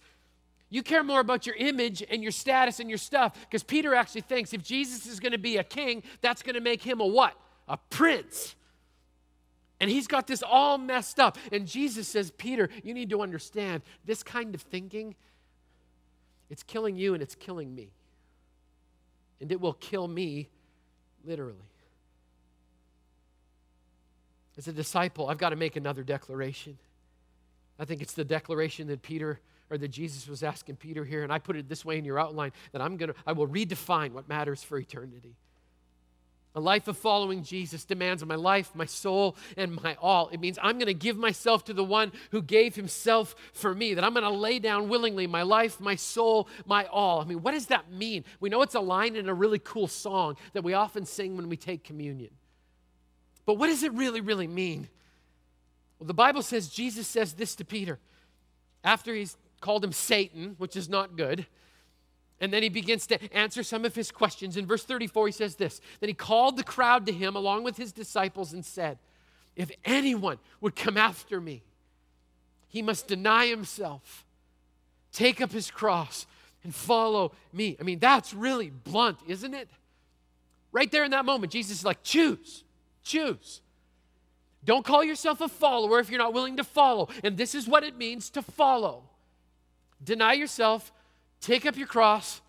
You 0.70 0.84
care 0.84 1.04
more 1.04 1.20
about 1.20 1.46
your 1.46 1.56
image 1.56 2.04
and 2.10 2.22
your 2.22 2.32
status 2.32 2.80
and 2.80 2.89
your 2.89 2.98
stuff 2.98 3.38
because 3.42 3.63
Peter 3.63 3.94
actually 3.94 4.22
thinks 4.22 4.54
if 4.54 4.63
Jesus 4.63 5.06
is 5.06 5.20
going 5.20 5.32
to 5.32 5.38
be 5.38 5.58
a 5.58 5.63
king, 5.63 6.04
that's 6.22 6.42
going 6.42 6.56
to 6.56 6.62
make 6.62 6.82
him 6.82 7.00
a 7.00 7.06
what? 7.06 7.34
A 7.68 7.77
prince. 7.89 8.56
And 9.80 9.89
he's 9.89 10.08
got 10.08 10.27
this 10.27 10.44
all 10.44 10.77
messed 10.77 11.20
up. 11.20 11.38
And 11.51 11.68
Jesus 11.68 12.08
says, 12.08 12.32
Peter, 12.32 12.70
you 12.84 12.94
need 12.94 13.10
to 13.12 13.22
understand 13.22 13.84
this 14.06 14.24
kind 14.24 14.56
of 14.56 14.62
thinking, 14.62 15.16
it's 16.50 16.63
killing 16.63 16.96
you 16.96 17.13
and 17.13 17.22
it's 17.22 17.36
killing 17.36 17.74
me. 17.75 17.92
And 19.39 19.51
it 19.51 19.62
will 19.62 19.74
kill 19.74 20.08
me 20.08 20.50
literally. 21.24 21.70
As 24.58 24.68
a 24.68 24.74
disciple, 24.74 25.30
I've 25.30 25.38
got 25.38 25.50
to 25.50 25.56
make 25.56 25.76
another 25.76 26.04
declaration. 26.04 26.78
I 27.80 27.86
think 27.86 28.02
it's 28.02 28.14
the 28.14 28.26
declaration 28.26 28.88
that 28.88 29.02
Peter 29.02 29.40
or 29.70 29.78
that 29.78 29.90
Jesus 29.90 30.28
was 30.28 30.44
asking 30.44 30.78
Peter 30.78 31.04
here, 31.04 31.24
and 31.24 31.32
I 31.32 31.40
put 31.40 31.58
it 31.58 31.68
this 31.68 31.84
way 31.84 31.98
in 31.98 32.06
your 32.06 32.20
outline 32.20 32.54
that 32.72 32.82
I'm 32.82 32.98
gonna 32.98 33.14
I 33.26 33.34
will 33.34 33.48
redefine 33.48 34.14
what 34.14 34.30
matters 34.30 34.64
for 34.64 34.78
eternity. 34.78 35.36
A 36.56 36.62
life 36.62 36.88
of 36.88 36.98
following 36.98 37.44
Jesus 37.44 37.86
demands 37.86 38.26
my 38.26 38.34
life, 38.34 38.72
my 38.74 38.86
soul, 38.86 39.36
and 39.58 39.80
my 39.84 39.96
all. 40.02 40.30
It 40.30 40.40
means 40.40 40.58
I'm 40.60 40.80
going 40.80 40.88
to 40.88 40.94
give 40.96 41.16
myself 41.16 41.64
to 41.66 41.74
the 41.74 41.84
one 41.84 42.12
who 42.32 42.42
gave 42.42 42.76
himself 42.76 43.36
for 43.54 43.76
me, 43.76 43.94
that 43.94 44.04
I'm 44.04 44.14
going 44.14 44.24
to 44.24 44.32
lay 44.32 44.58
down 44.58 44.90
willingly 44.90 45.28
my 45.28 45.44
life, 45.44 45.80
my 45.80 45.94
soul, 45.94 46.48
my 46.66 46.86
all. 46.86 47.22
I 47.22 47.26
mean, 47.26 47.44
what 47.44 47.52
does 47.52 47.68
that 47.68 47.92
mean? 47.92 48.24
We 48.40 48.50
know 48.50 48.64
it's 48.64 48.74
a 48.74 48.80
line 48.80 49.16
in 49.16 49.30
a 49.30 49.36
really 49.36 49.60
cool 49.60 49.88
song 49.88 50.36
that 50.54 50.64
we 50.64 50.74
often 50.74 51.06
sing 51.06 51.38
when 51.38 51.48
we 51.48 51.58
take 51.58 51.84
communion. 51.84 52.32
But 53.48 53.56
what 53.56 53.68
does 53.68 53.82
it 53.82 53.94
really, 53.94 54.22
really 54.22 54.46
mean? 54.46 54.89
Well, 55.98 56.06
the 56.06 56.13
Bible 56.13 56.44
says 56.44 56.68
Jesus 56.68 57.08
says 57.08 57.34
this 57.34 57.56
to 57.56 57.66
Peter 57.66 57.98
after 58.84 59.16
he's 59.16 59.38
called 59.62 59.84
him 59.84 59.94
Satan, 59.94 60.56
which 60.60 60.75
is 60.75 60.88
not 60.88 61.16
good. 61.16 61.48
And 62.39 62.54
then 62.54 62.62
he 62.62 62.70
begins 62.70 63.08
to 63.08 63.34
answer 63.34 63.63
some 63.63 63.84
of 63.86 63.96
his 63.96 64.12
questions. 64.12 64.58
In 64.58 64.68
verse 64.68 64.84
34, 64.84 65.27
he 65.27 65.32
says 65.32 65.56
this 65.56 65.82
Then 66.01 66.10
he 66.10 66.13
called 66.13 66.58
the 66.58 66.63
crowd 66.63 67.06
to 67.08 67.12
him 67.12 67.36
along 67.36 67.63
with 67.63 67.77
his 67.77 67.94
disciples 67.94 68.54
and 68.54 68.63
said, 68.63 69.00
If 69.56 69.72
anyone 69.86 70.38
would 70.62 70.75
come 70.75 70.98
after 70.98 71.39
me, 71.42 71.63
he 72.68 72.82
must 72.82 73.08
deny 73.08 73.48
himself, 73.48 74.25
take 75.13 75.42
up 75.42 75.54
his 75.54 75.72
cross, 75.72 76.27
and 76.66 76.75
follow 76.75 77.32
me. 77.54 77.77
I 77.80 77.84
mean, 77.84 78.00
that's 78.00 78.34
really 78.34 78.70
blunt, 78.70 79.20
isn't 79.25 79.54
it? 79.54 79.70
Right 80.74 80.92
there 80.92 81.06
in 81.06 81.12
that 81.12 81.24
moment, 81.24 81.54
Jesus 81.54 81.80
is 81.80 81.86
like, 81.86 82.04
Choose, 82.04 82.66
choose. 83.08 83.62
Don't 84.66 84.86
call 84.86 85.04
yourself 85.04 85.40
a 85.42 85.48
follower 85.48 86.00
if 86.00 86.10
you're 86.10 86.20
not 86.20 86.34
willing 86.34 86.58
to 86.58 86.64
follow. 86.64 87.10
And 87.24 87.38
this 87.38 87.56
is 87.56 87.68
what 87.68 87.84
it 87.84 87.98
means 87.98 88.30
to 88.32 88.42
follow 88.42 89.04
deny 90.04 90.34
yourself, 90.34 90.92
Take 91.42 91.66
up 91.66 91.78
your 91.78 91.88
cross 91.88 92.42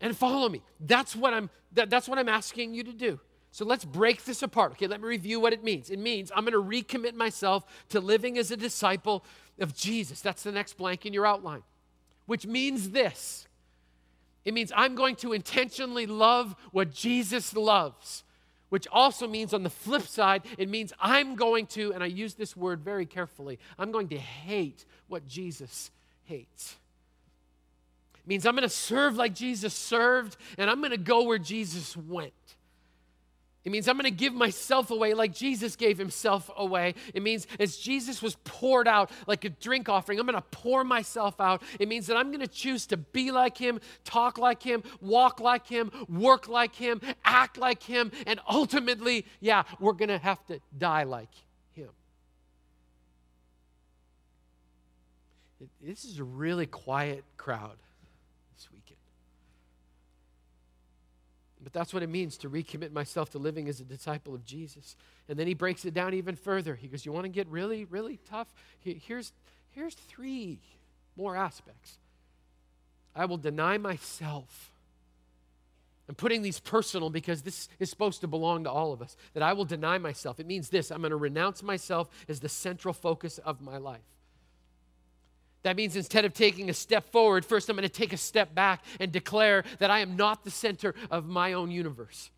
and 0.00 0.16
follow 0.16 0.48
me. 0.48 0.62
That's 0.80 1.14
what 1.14 1.32
I'm 1.32 1.50
that, 1.72 1.90
that's 1.90 2.08
what 2.08 2.18
I'm 2.18 2.28
asking 2.28 2.74
you 2.74 2.84
to 2.84 2.92
do. 2.92 3.20
So 3.50 3.64
let's 3.64 3.84
break 3.84 4.24
this 4.24 4.42
apart. 4.42 4.72
Okay, 4.72 4.86
let 4.88 5.00
me 5.00 5.06
review 5.06 5.38
what 5.38 5.52
it 5.52 5.62
means. 5.62 5.90
It 5.90 5.98
means 5.98 6.32
I'm 6.34 6.44
going 6.44 6.52
to 6.52 6.62
recommit 6.62 7.14
myself 7.14 7.64
to 7.90 8.00
living 8.00 8.36
as 8.36 8.50
a 8.50 8.56
disciple 8.56 9.24
of 9.60 9.76
Jesus. 9.76 10.20
That's 10.20 10.42
the 10.42 10.52
next 10.52 10.76
blank 10.76 11.06
in 11.06 11.12
your 11.12 11.26
outline. 11.26 11.62
Which 12.26 12.46
means 12.46 12.90
this. 12.90 13.46
It 14.44 14.54
means 14.54 14.72
I'm 14.74 14.94
going 14.94 15.16
to 15.16 15.32
intentionally 15.32 16.06
love 16.06 16.56
what 16.72 16.92
Jesus 16.92 17.54
loves. 17.54 18.24
Which 18.74 18.88
also 18.90 19.28
means 19.28 19.54
on 19.54 19.62
the 19.62 19.70
flip 19.70 20.02
side, 20.02 20.42
it 20.58 20.68
means 20.68 20.92
I'm 20.98 21.36
going 21.36 21.66
to, 21.68 21.92
and 21.92 22.02
I 22.02 22.06
use 22.06 22.34
this 22.34 22.56
word 22.56 22.80
very 22.80 23.06
carefully, 23.06 23.60
I'm 23.78 23.92
going 23.92 24.08
to 24.08 24.18
hate 24.18 24.84
what 25.06 25.28
Jesus 25.28 25.92
hates 26.24 26.74
It 28.16 28.26
means 28.26 28.44
I'm 28.44 28.56
going 28.56 28.64
to 28.64 28.68
serve 28.68 29.14
like 29.14 29.32
Jesus 29.32 29.74
served, 29.74 30.36
and 30.58 30.68
I'm 30.68 30.80
going 30.80 30.90
to 30.90 30.96
go 30.96 31.22
where 31.22 31.38
Jesus 31.38 31.96
went. 31.96 32.32
It 33.64 33.72
means 33.72 33.88
I'm 33.88 33.96
going 33.96 34.04
to 34.04 34.10
give 34.10 34.34
myself 34.34 34.90
away 34.90 35.14
like 35.14 35.32
Jesus 35.32 35.74
gave 35.74 35.96
himself 35.96 36.50
away. 36.54 36.94
It 37.14 37.22
means 37.22 37.46
as 37.58 37.76
Jesus 37.76 38.20
was 38.20 38.36
poured 38.44 38.86
out 38.86 39.10
like 39.26 39.44
a 39.46 39.48
drink 39.48 39.88
offering, 39.88 40.20
I'm 40.20 40.26
going 40.26 40.36
to 40.36 40.44
pour 40.50 40.84
myself 40.84 41.40
out. 41.40 41.62
It 41.80 41.88
means 41.88 42.06
that 42.08 42.16
I'm 42.16 42.28
going 42.28 42.40
to 42.40 42.46
choose 42.46 42.86
to 42.88 42.98
be 42.98 43.30
like 43.30 43.56
him, 43.56 43.80
talk 44.04 44.36
like 44.36 44.62
him, 44.62 44.82
walk 45.00 45.40
like 45.40 45.66
him, 45.66 45.90
work 46.10 46.46
like 46.46 46.74
him, 46.74 47.00
act 47.24 47.56
like 47.56 47.82
him, 47.82 48.12
and 48.26 48.38
ultimately, 48.48 49.24
yeah, 49.40 49.62
we're 49.80 49.92
going 49.92 50.10
to 50.10 50.18
have 50.18 50.44
to 50.46 50.60
die 50.76 51.04
like 51.04 51.32
him. 51.72 51.88
This 55.82 56.04
is 56.04 56.18
a 56.18 56.24
really 56.24 56.66
quiet 56.66 57.24
crowd. 57.38 57.76
But 61.64 61.72
that's 61.72 61.94
what 61.94 62.02
it 62.02 62.08
means 62.08 62.36
to 62.38 62.50
recommit 62.50 62.92
myself 62.92 63.30
to 63.30 63.38
living 63.38 63.68
as 63.68 63.80
a 63.80 63.84
disciple 63.84 64.34
of 64.34 64.44
Jesus. 64.44 64.96
And 65.28 65.38
then 65.38 65.46
he 65.46 65.54
breaks 65.54 65.84
it 65.84 65.94
down 65.94 66.14
even 66.14 66.36
further. 66.36 66.74
He 66.74 66.88
goes, 66.88 67.04
You 67.04 67.12
want 67.12 67.24
to 67.24 67.30
get 67.30 67.48
really, 67.48 67.86
really 67.86 68.18
tough? 68.28 68.52
Here's, 68.80 69.32
here's 69.70 69.94
three 69.94 70.60
more 71.16 71.36
aspects. 71.36 71.98
I 73.16 73.24
will 73.24 73.38
deny 73.38 73.78
myself. 73.78 74.70
I'm 76.08 76.14
putting 76.14 76.42
these 76.42 76.60
personal 76.60 77.08
because 77.08 77.42
this 77.42 77.68
is 77.78 77.88
supposed 77.88 78.20
to 78.20 78.26
belong 78.26 78.64
to 78.64 78.70
all 78.70 78.92
of 78.92 79.00
us. 79.00 79.16
That 79.32 79.42
I 79.42 79.54
will 79.54 79.64
deny 79.64 79.96
myself. 79.96 80.38
It 80.38 80.46
means 80.46 80.68
this 80.68 80.90
I'm 80.90 81.00
going 81.00 81.10
to 81.10 81.16
renounce 81.16 81.62
myself 81.62 82.10
as 82.28 82.40
the 82.40 82.48
central 82.48 82.92
focus 82.92 83.38
of 83.38 83.62
my 83.62 83.78
life. 83.78 84.02
That 85.64 85.76
means 85.76 85.96
instead 85.96 86.26
of 86.26 86.34
taking 86.34 86.68
a 86.68 86.74
step 86.74 87.10
forward, 87.10 87.44
first 87.44 87.70
I'm 87.70 87.76
going 87.76 87.88
to 87.88 87.92
take 87.92 88.12
a 88.12 88.18
step 88.18 88.54
back 88.54 88.84
and 89.00 89.10
declare 89.10 89.64
that 89.78 89.90
I 89.90 90.00
am 90.00 90.14
not 90.14 90.44
the 90.44 90.50
center 90.50 90.94
of 91.10 91.26
my 91.26 91.54
own 91.54 91.70
universe. 91.70 92.30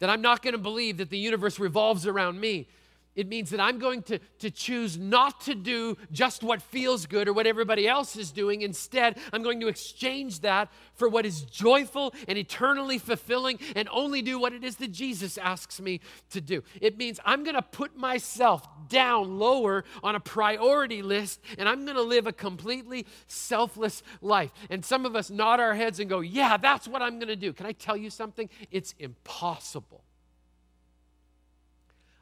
That 0.00 0.10
I'm 0.10 0.20
not 0.20 0.42
going 0.42 0.52
to 0.52 0.58
believe 0.58 0.98
that 0.98 1.08
the 1.08 1.18
universe 1.18 1.60
revolves 1.60 2.04
around 2.04 2.40
me, 2.40 2.68
it 3.16 3.26
means 3.28 3.48
that 3.50 3.60
I'm 3.60 3.78
going 3.78 4.02
to, 4.04 4.18
to 4.40 4.50
choose 4.50 4.98
not 4.98 5.40
to 5.42 5.54
do 5.54 5.96
just 6.12 6.42
what 6.42 6.60
feels 6.60 7.06
good 7.06 7.28
or 7.28 7.32
what 7.32 7.46
everybody 7.46 7.88
else 7.88 8.14
is 8.14 8.30
doing. 8.30 8.60
Instead, 8.60 9.18
I'm 9.32 9.42
going 9.42 9.58
to 9.60 9.68
exchange 9.68 10.40
that 10.40 10.70
for 10.94 11.08
what 11.08 11.24
is 11.24 11.40
joyful 11.40 12.14
and 12.28 12.36
eternally 12.36 12.98
fulfilling 12.98 13.58
and 13.74 13.88
only 13.90 14.20
do 14.20 14.38
what 14.38 14.52
it 14.52 14.62
is 14.62 14.76
that 14.76 14.92
Jesus 14.92 15.38
asks 15.38 15.80
me 15.80 16.00
to 16.30 16.42
do. 16.42 16.62
It 16.80 16.98
means 16.98 17.18
I'm 17.24 17.42
going 17.42 17.56
to 17.56 17.62
put 17.62 17.96
myself 17.96 18.68
down 18.88 19.38
lower 19.38 19.84
on 20.02 20.14
a 20.14 20.20
priority 20.20 21.00
list 21.00 21.40
and 21.56 21.68
I'm 21.68 21.86
going 21.86 21.96
to 21.96 22.02
live 22.02 22.26
a 22.26 22.32
completely 22.32 23.06
selfless 23.26 24.02
life. 24.20 24.52
And 24.68 24.84
some 24.84 25.06
of 25.06 25.16
us 25.16 25.30
nod 25.30 25.58
our 25.58 25.74
heads 25.74 26.00
and 26.00 26.10
go, 26.10 26.20
Yeah, 26.20 26.58
that's 26.58 26.86
what 26.86 27.00
I'm 27.00 27.18
going 27.18 27.28
to 27.28 27.36
do. 27.36 27.54
Can 27.54 27.64
I 27.64 27.72
tell 27.72 27.96
you 27.96 28.10
something? 28.10 28.50
It's 28.70 28.94
impossible. 28.98 30.04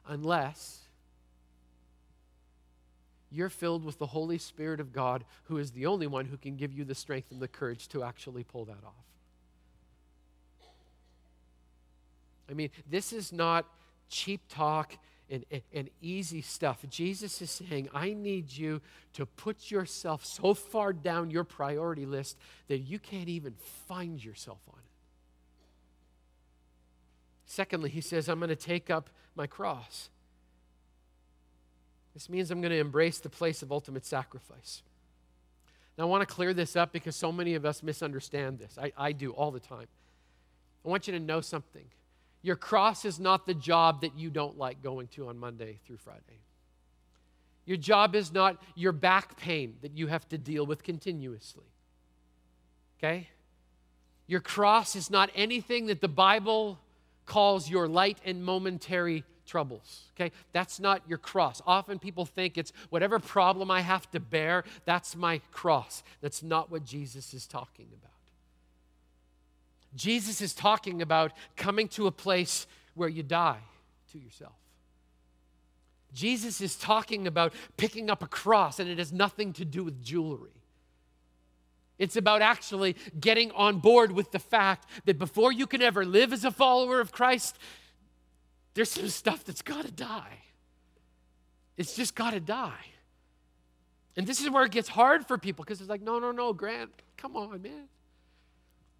Unless 0.07 0.84
you're 3.35 3.49
filled 3.49 3.83
with 3.83 3.99
the 3.99 4.07
Holy 4.07 4.37
Spirit 4.37 4.79
of 4.79 4.93
God, 4.93 5.25
who 5.43 5.57
is 5.57 5.71
the 5.71 5.85
only 5.85 6.07
one 6.07 6.25
who 6.25 6.37
can 6.37 6.55
give 6.55 6.73
you 6.73 6.85
the 6.85 6.95
strength 6.95 7.31
and 7.31 7.41
the 7.41 7.47
courage 7.47 7.87
to 7.89 8.03
actually 8.03 8.43
pull 8.43 8.65
that 8.65 8.83
off. 8.85 9.05
I 12.49 12.53
mean, 12.53 12.69
this 12.89 13.11
is 13.11 13.33
not 13.33 13.65
cheap 14.09 14.41
talk 14.47 14.97
and, 15.29 15.43
and, 15.73 15.89
easy 16.01 16.41
stuff. 16.41 16.85
Jesus 16.89 17.41
is 17.41 17.49
saying, 17.49 17.89
I 17.93 18.13
need 18.13 18.51
you 18.51 18.81
to 19.13 19.25
put 19.25 19.71
yourself 19.71 20.23
so 20.23 20.53
far 20.53 20.93
down 20.93 21.31
your 21.31 21.43
priority 21.43 22.05
list 22.05 22.37
that 22.67 22.79
you 22.79 22.99
can't 22.99 23.27
even 23.27 23.55
find 23.87 24.23
yourself 24.23 24.59
on 24.69 24.77
it. 24.77 24.85
Secondly, 27.47 27.89
he 27.89 28.01
says, 28.01 28.29
I'm 28.29 28.37
going 28.37 28.49
to 28.49 28.55
take 28.55 28.91
up 28.91 29.09
my 29.35 29.47
cross. 29.47 30.09
This 32.15 32.29
means 32.29 32.49
I'm 32.49 32.61
going 32.61 32.71
to 32.71 32.79
embrace 32.79 33.19
the 33.19 33.29
place 33.29 33.61
of 33.61 33.73
ultimate 33.73 34.05
sacrifice. 34.05 34.81
Now, 35.97 36.05
I 36.05 36.07
want 36.07 36.27
to 36.27 36.33
clear 36.33 36.53
this 36.53 36.77
up 36.77 36.93
because 36.93 37.15
so 37.15 37.31
many 37.31 37.55
of 37.55 37.65
us 37.65 37.83
misunderstand 37.83 38.57
this. 38.57 38.77
I, 38.81 38.93
I 38.97 39.11
do 39.11 39.31
all 39.31 39.51
the 39.51 39.59
time. 39.59 39.87
I 40.83 40.89
want 40.89 41.07
you 41.07 41.13
to 41.13 41.19
know 41.19 41.41
something. 41.41 41.85
Your 42.41 42.55
cross 42.55 43.03
is 43.03 43.19
not 43.19 43.45
the 43.45 43.53
job 43.53 44.01
that 44.01 44.17
you 44.17 44.29
don't 44.29 44.57
like 44.57 44.81
going 44.81 45.07
to 45.09 45.27
on 45.27 45.37
Monday 45.37 45.79
through 45.85 45.97
Friday. 45.97 46.39
Your 47.65 47.77
job 47.77 48.15
is 48.15 48.31
not 48.31 48.61
your 48.75 48.93
back 48.93 49.35
pain 49.35 49.75
that 49.81 49.97
you 49.97 50.07
have 50.07 50.27
to 50.29 50.37
deal 50.37 50.65
with 50.65 50.83
continuously. 50.83 51.65
Okay? 52.97 53.27
Your 54.27 54.39
cross 54.39 54.95
is 54.95 55.09
not 55.09 55.31
anything 55.35 55.87
that 55.87 55.99
the 55.99 56.07
Bible 56.07 56.79
calls 57.25 57.69
your 57.69 57.87
light 57.89 58.19
and 58.23 58.43
momentary 58.43 59.25
troubles. 59.45 60.03
Okay? 60.15 60.31
That's 60.51 60.79
not 60.79 61.01
your 61.07 61.17
cross. 61.17 61.61
Often 61.65 61.99
people 61.99 62.25
think 62.25 62.57
it's 62.57 62.73
whatever 62.89 63.19
problem 63.19 63.71
I 63.71 63.81
have 63.81 64.09
to 64.11 64.19
bear, 64.19 64.63
that's 64.85 65.15
my 65.15 65.39
cross. 65.51 66.03
That's 66.21 66.43
not 66.43 66.71
what 66.71 66.85
Jesus 66.85 67.33
is 67.33 67.47
talking 67.47 67.87
about. 67.93 68.11
Jesus 69.95 70.41
is 70.41 70.53
talking 70.53 71.01
about 71.01 71.31
coming 71.55 71.87
to 71.89 72.07
a 72.07 72.11
place 72.11 72.67
where 72.95 73.09
you 73.09 73.23
die 73.23 73.61
to 74.11 74.19
yourself. 74.19 74.53
Jesus 76.13 76.61
is 76.61 76.75
talking 76.75 77.27
about 77.27 77.53
picking 77.77 78.09
up 78.09 78.23
a 78.23 78.27
cross, 78.27 78.79
and 78.79 78.89
it 78.89 78.97
has 78.97 79.11
nothing 79.11 79.53
to 79.53 79.65
do 79.65 79.83
with 79.83 80.01
jewelry. 80.01 80.51
It's 81.97 82.15
about 82.15 82.41
actually 82.41 82.95
getting 83.19 83.51
on 83.51 83.79
board 83.79 84.11
with 84.11 84.31
the 84.31 84.39
fact 84.39 84.89
that 85.05 85.17
before 85.17 85.51
you 85.51 85.65
can 85.67 85.81
ever 85.81 86.05
live 86.05 86.33
as 86.33 86.43
a 86.43 86.51
follower 86.51 86.99
of 86.99 87.11
Christ, 87.11 87.57
there's 88.75 88.91
some 88.91 89.07
stuff 89.07 89.43
that's 89.43 89.61
got 89.61 89.85
to 89.85 89.91
die. 89.91 90.39
It's 91.77 91.95
just 91.95 92.13
got 92.13 92.31
to 92.31 92.39
die. 92.39 92.85
And 94.15 94.27
this 94.27 94.39
is 94.39 94.49
where 94.49 94.63
it 94.63 94.71
gets 94.71 94.87
hard 94.87 95.25
for 95.25 95.37
people 95.37 95.65
because 95.65 95.81
it's 95.81 95.89
like, 95.89 96.01
no, 96.01 96.19
no, 96.19 96.31
no, 96.31 96.53
Grant, 96.53 96.91
come 97.17 97.35
on, 97.35 97.61
man. 97.61 97.89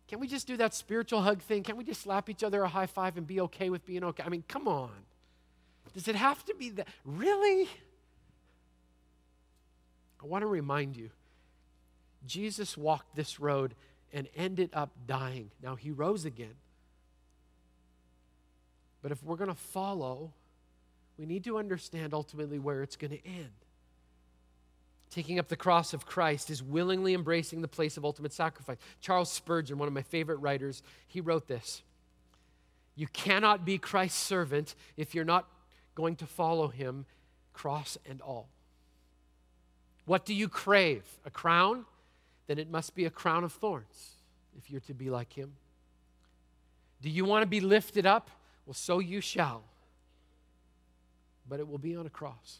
Can 0.08 0.20
we 0.20 0.28
just 0.28 0.48
do 0.48 0.58
that 0.58 0.74
spiritual 0.74 1.22
hug 1.22 1.42
thing? 1.42 1.64
Can 1.64 1.78
we 1.78 1.84
just 1.84 2.02
slap 2.02 2.30
each 2.30 2.44
other 2.44 2.64
a 2.64 2.68
high 2.68 2.86
five 2.86 3.18
and 3.18 3.26
be 3.26 3.42
okay 3.42 3.70
with 3.70 3.86
being 3.86 4.04
okay? 4.04 4.24
I 4.26 4.30
mean, 4.30 4.44
come 4.48 4.68
on. 4.68 4.92
Does 5.94 6.08
it 6.08 6.16
have 6.16 6.44
to 6.46 6.56
be 6.56 6.70
that? 6.72 6.88
Really? 7.06 7.70
I 10.22 10.26
want 10.26 10.42
to 10.42 10.48
remind 10.48 10.96
you 10.96 11.10
Jesus 12.26 12.78
walked 12.78 13.16
this 13.16 13.40
road 13.40 13.76
and 14.14 14.28
ended 14.36 14.70
up 14.74 14.92
dying. 15.08 15.52
Now, 15.62 15.76
he 15.76 15.92
rose 15.92 16.26
again. 16.26 16.56
But 19.06 19.12
if 19.12 19.22
we're 19.22 19.36
going 19.36 19.52
to 19.52 19.54
follow, 19.54 20.34
we 21.16 21.28
need 21.28 21.44
to 21.44 21.60
understand 21.60 22.12
ultimately 22.12 22.58
where 22.58 22.82
it's 22.82 22.96
going 22.96 23.12
to 23.12 23.24
end. 23.24 23.52
Taking 25.12 25.38
up 25.38 25.48
the 25.48 25.56
cross 25.56 25.94
of 25.94 26.08
Christ 26.08 26.50
is 26.50 26.64
willingly 26.64 27.14
embracing 27.14 27.62
the 27.62 27.68
place 27.68 27.98
of 27.98 28.04
ultimate 28.04 28.34
sacrifice. 28.34 28.80
Charles 29.02 29.32
Spurgeon, 29.32 29.78
one 29.78 29.88
of 29.88 29.94
my 29.94 30.02
favorite 30.02 30.38
writers, 30.38 30.82
he 31.06 31.22
wrote 31.22 31.48
this 31.48 31.84
You 32.96 33.06
cannot 33.06 33.64
be 33.64 33.78
Christ's 33.78 34.24
servant 34.24 34.74
if 34.98 35.14
you're 35.14 35.24
not 35.24 35.48
going 35.94 36.16
to 36.16 36.26
follow 36.26 36.70
him, 36.70 37.06
cross 37.54 38.00
and 38.10 38.22
all. 38.22 38.50
What 40.06 40.26
do 40.26 40.34
you 40.34 40.50
crave? 40.50 41.04
A 41.26 41.30
crown? 41.30 41.86
Then 42.48 42.58
it 42.58 42.72
must 42.72 42.96
be 42.96 43.06
a 43.06 43.12
crown 43.12 43.44
of 43.44 43.54
thorns 43.54 44.16
if 44.58 44.72
you're 44.72 44.82
to 44.82 44.96
be 44.96 45.12
like 45.12 45.34
him. 45.34 45.54
Do 47.04 47.12
you 47.12 47.24
want 47.24 47.44
to 47.44 47.48
be 47.48 47.60
lifted 47.60 48.08
up? 48.08 48.32
Well, 48.66 48.74
so 48.74 49.00
you 49.00 49.22
shall. 49.22 49.64
But 51.48 51.60
it 51.60 51.68
will 51.68 51.78
be 51.78 51.96
on 51.96 52.06
a 52.06 52.10
cross. 52.10 52.60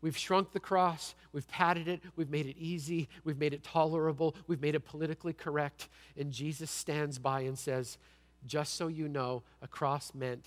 We've 0.00 0.16
shrunk 0.16 0.52
the 0.52 0.60
cross, 0.60 1.16
we've 1.32 1.48
padded 1.48 1.88
it, 1.88 2.00
we've 2.14 2.30
made 2.30 2.46
it 2.46 2.56
easy, 2.56 3.08
we've 3.24 3.38
made 3.38 3.52
it 3.52 3.64
tolerable, 3.64 4.36
we've 4.46 4.60
made 4.60 4.76
it 4.76 4.84
politically 4.84 5.32
correct. 5.32 5.88
And 6.16 6.30
Jesus 6.30 6.70
stands 6.70 7.18
by 7.18 7.40
and 7.40 7.58
says, 7.58 7.98
Just 8.46 8.76
so 8.76 8.86
you 8.86 9.08
know, 9.08 9.42
a 9.60 9.66
cross 9.66 10.14
meant 10.14 10.44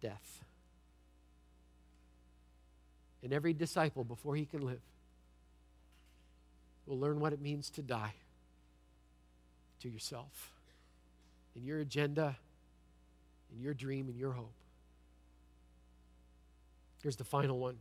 death. 0.00 0.42
And 3.22 3.32
every 3.32 3.52
disciple, 3.52 4.02
before 4.02 4.34
he 4.34 4.46
can 4.46 4.62
live, 4.62 4.80
will 6.86 6.98
learn 6.98 7.20
what 7.20 7.32
it 7.32 7.40
means 7.40 7.70
to 7.70 7.82
die 7.82 8.14
to 9.80 9.88
yourself, 9.88 10.51
in 11.54 11.64
your 11.64 11.78
agenda, 11.78 12.36
in 13.54 13.60
your 13.60 13.74
dream, 13.74 14.08
in 14.08 14.16
your 14.16 14.32
hope. 14.32 14.52
Here's 17.02 17.16
the 17.16 17.24
final 17.24 17.58
one. 17.58 17.76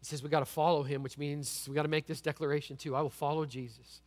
He 0.00 0.06
says 0.06 0.22
we 0.22 0.30
got 0.30 0.40
to 0.40 0.46
follow 0.46 0.82
him, 0.82 1.02
which 1.02 1.18
means 1.18 1.66
we 1.68 1.74
got 1.74 1.82
to 1.82 1.88
make 1.88 2.06
this 2.06 2.20
declaration 2.20 2.76
too. 2.76 2.96
I 2.96 3.02
will 3.02 3.10
follow 3.10 3.44
Jesus. 3.44 4.00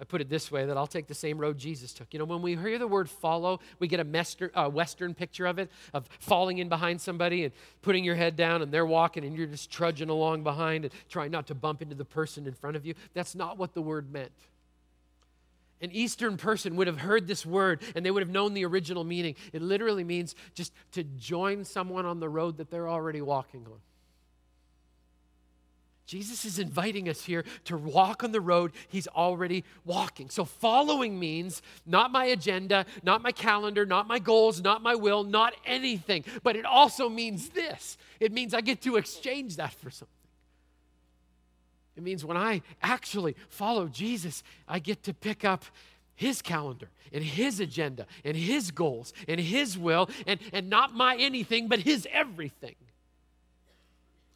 I 0.00 0.04
put 0.04 0.20
it 0.20 0.28
this 0.28 0.50
way 0.50 0.64
that 0.64 0.76
I'll 0.76 0.86
take 0.86 1.08
the 1.08 1.14
same 1.14 1.38
road 1.38 1.58
Jesus 1.58 1.92
took. 1.92 2.12
You 2.12 2.20
know, 2.20 2.24
when 2.24 2.40
we 2.40 2.56
hear 2.56 2.78
the 2.78 2.86
word 2.86 3.10
follow, 3.10 3.58
we 3.80 3.88
get 3.88 3.98
a 3.98 4.04
mester, 4.04 4.50
uh, 4.54 4.68
Western 4.68 5.12
picture 5.12 5.44
of 5.44 5.58
it, 5.58 5.70
of 5.92 6.08
falling 6.20 6.58
in 6.58 6.68
behind 6.68 7.00
somebody 7.00 7.44
and 7.44 7.52
putting 7.82 8.04
your 8.04 8.14
head 8.14 8.36
down 8.36 8.62
and 8.62 8.70
they're 8.70 8.86
walking 8.86 9.24
and 9.24 9.36
you're 9.36 9.48
just 9.48 9.70
trudging 9.70 10.08
along 10.08 10.44
behind 10.44 10.84
and 10.84 10.94
trying 11.08 11.32
not 11.32 11.48
to 11.48 11.54
bump 11.54 11.82
into 11.82 11.96
the 11.96 12.04
person 12.04 12.46
in 12.46 12.54
front 12.54 12.76
of 12.76 12.86
you. 12.86 12.94
That's 13.12 13.34
not 13.34 13.58
what 13.58 13.74
the 13.74 13.82
word 13.82 14.12
meant. 14.12 14.30
An 15.80 15.90
Eastern 15.92 16.36
person 16.36 16.76
would 16.76 16.86
have 16.86 16.98
heard 16.98 17.26
this 17.26 17.46
word 17.46 17.82
and 17.94 18.04
they 18.04 18.10
would 18.10 18.22
have 18.22 18.30
known 18.30 18.54
the 18.54 18.64
original 18.64 19.04
meaning. 19.04 19.36
It 19.52 19.62
literally 19.62 20.04
means 20.04 20.34
just 20.54 20.72
to 20.92 21.04
join 21.04 21.64
someone 21.64 22.04
on 22.04 22.20
the 22.20 22.28
road 22.28 22.56
that 22.58 22.70
they're 22.70 22.88
already 22.88 23.20
walking 23.20 23.64
on. 23.66 23.78
Jesus 26.08 26.46
is 26.46 26.58
inviting 26.58 27.06
us 27.06 27.22
here 27.22 27.44
to 27.64 27.76
walk 27.76 28.24
on 28.24 28.32
the 28.32 28.40
road 28.40 28.72
he's 28.88 29.06
already 29.08 29.62
walking. 29.84 30.30
So, 30.30 30.46
following 30.46 31.20
means 31.20 31.60
not 31.84 32.10
my 32.10 32.24
agenda, 32.24 32.86
not 33.02 33.20
my 33.20 33.30
calendar, 33.30 33.84
not 33.84 34.08
my 34.08 34.18
goals, 34.18 34.62
not 34.62 34.82
my 34.82 34.94
will, 34.94 35.22
not 35.22 35.52
anything. 35.66 36.24
But 36.42 36.56
it 36.56 36.64
also 36.64 37.10
means 37.10 37.50
this 37.50 37.98
it 38.20 38.32
means 38.32 38.54
I 38.54 38.62
get 38.62 38.80
to 38.82 38.96
exchange 38.96 39.56
that 39.56 39.74
for 39.74 39.90
something. 39.90 40.17
It 41.98 42.04
means 42.04 42.24
when 42.24 42.36
I 42.36 42.62
actually 42.80 43.34
follow 43.48 43.88
Jesus, 43.88 44.44
I 44.68 44.78
get 44.78 45.02
to 45.02 45.12
pick 45.12 45.44
up 45.44 45.64
his 46.14 46.40
calendar 46.40 46.90
and 47.12 47.24
his 47.24 47.58
agenda 47.58 48.06
and 48.24 48.36
his 48.36 48.70
goals 48.70 49.12
and 49.26 49.40
his 49.40 49.76
will 49.76 50.08
and, 50.24 50.38
and 50.52 50.70
not 50.70 50.94
my 50.94 51.16
anything, 51.16 51.66
but 51.66 51.80
his 51.80 52.06
everything. 52.12 52.76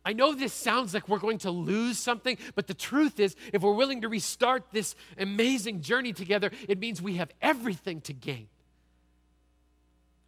I 0.04 0.12
know 0.12 0.34
this 0.34 0.52
sounds 0.52 0.92
like 0.92 1.08
we're 1.08 1.20
going 1.20 1.38
to 1.38 1.52
lose 1.52 2.00
something, 2.00 2.36
but 2.56 2.66
the 2.66 2.74
truth 2.74 3.20
is, 3.20 3.36
if 3.52 3.62
we're 3.62 3.74
willing 3.74 4.00
to 4.00 4.08
restart 4.08 4.64
this 4.72 4.96
amazing 5.16 5.82
journey 5.82 6.12
together, 6.12 6.50
it 6.68 6.80
means 6.80 7.00
we 7.00 7.18
have 7.18 7.30
everything 7.40 8.00
to 8.02 8.12
gain. 8.12 8.48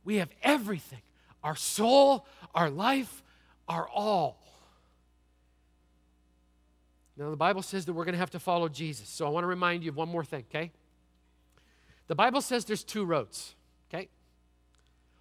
We 0.05 0.16
have 0.18 0.31
everything 0.40 1.03
our 1.42 1.57
soul, 1.57 2.27
our 2.55 2.70
life, 2.70 3.25
our 3.68 3.88
all. 3.88 4.43
Now, 7.16 7.31
the 7.31 7.37
Bible 7.37 7.62
says 7.62 7.85
that 7.87 7.92
we're 7.92 8.05
going 8.05 8.14
to 8.14 8.18
have 8.18 8.31
to 8.31 8.40
follow 8.40 8.68
Jesus. 8.68 9.09
So 9.09 9.27
I 9.27 9.29
want 9.29 9.44
to 9.44 9.48
remind 9.48 9.85
you 9.85 9.90
of 9.90 9.96
one 9.96 10.09
more 10.09 10.24
thing, 10.24 10.44
okay? 10.50 10.72
The 12.09 12.14
Bible 12.14 12.40
says 12.40 12.64
there's 12.64 12.85
two 12.85 13.05
roads, 13.05 13.55
okay? 13.88 14.09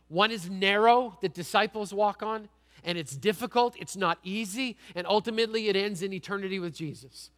One 0.08 0.32
is 0.32 0.50
narrow 0.50 1.18
that 1.22 1.34
disciples 1.34 1.94
walk 1.94 2.24
on, 2.24 2.50
and 2.84 2.98
it's 2.98 3.16
difficult, 3.16 3.76
it's 3.80 3.96
not 3.96 4.18
easy, 4.24 4.78
and 4.96 5.08
ultimately 5.08 5.70
it 5.70 5.76
ends 5.76 6.02
in 6.02 6.14
eternity 6.14 6.60
with 6.60 6.76
Jesus. 6.76 7.30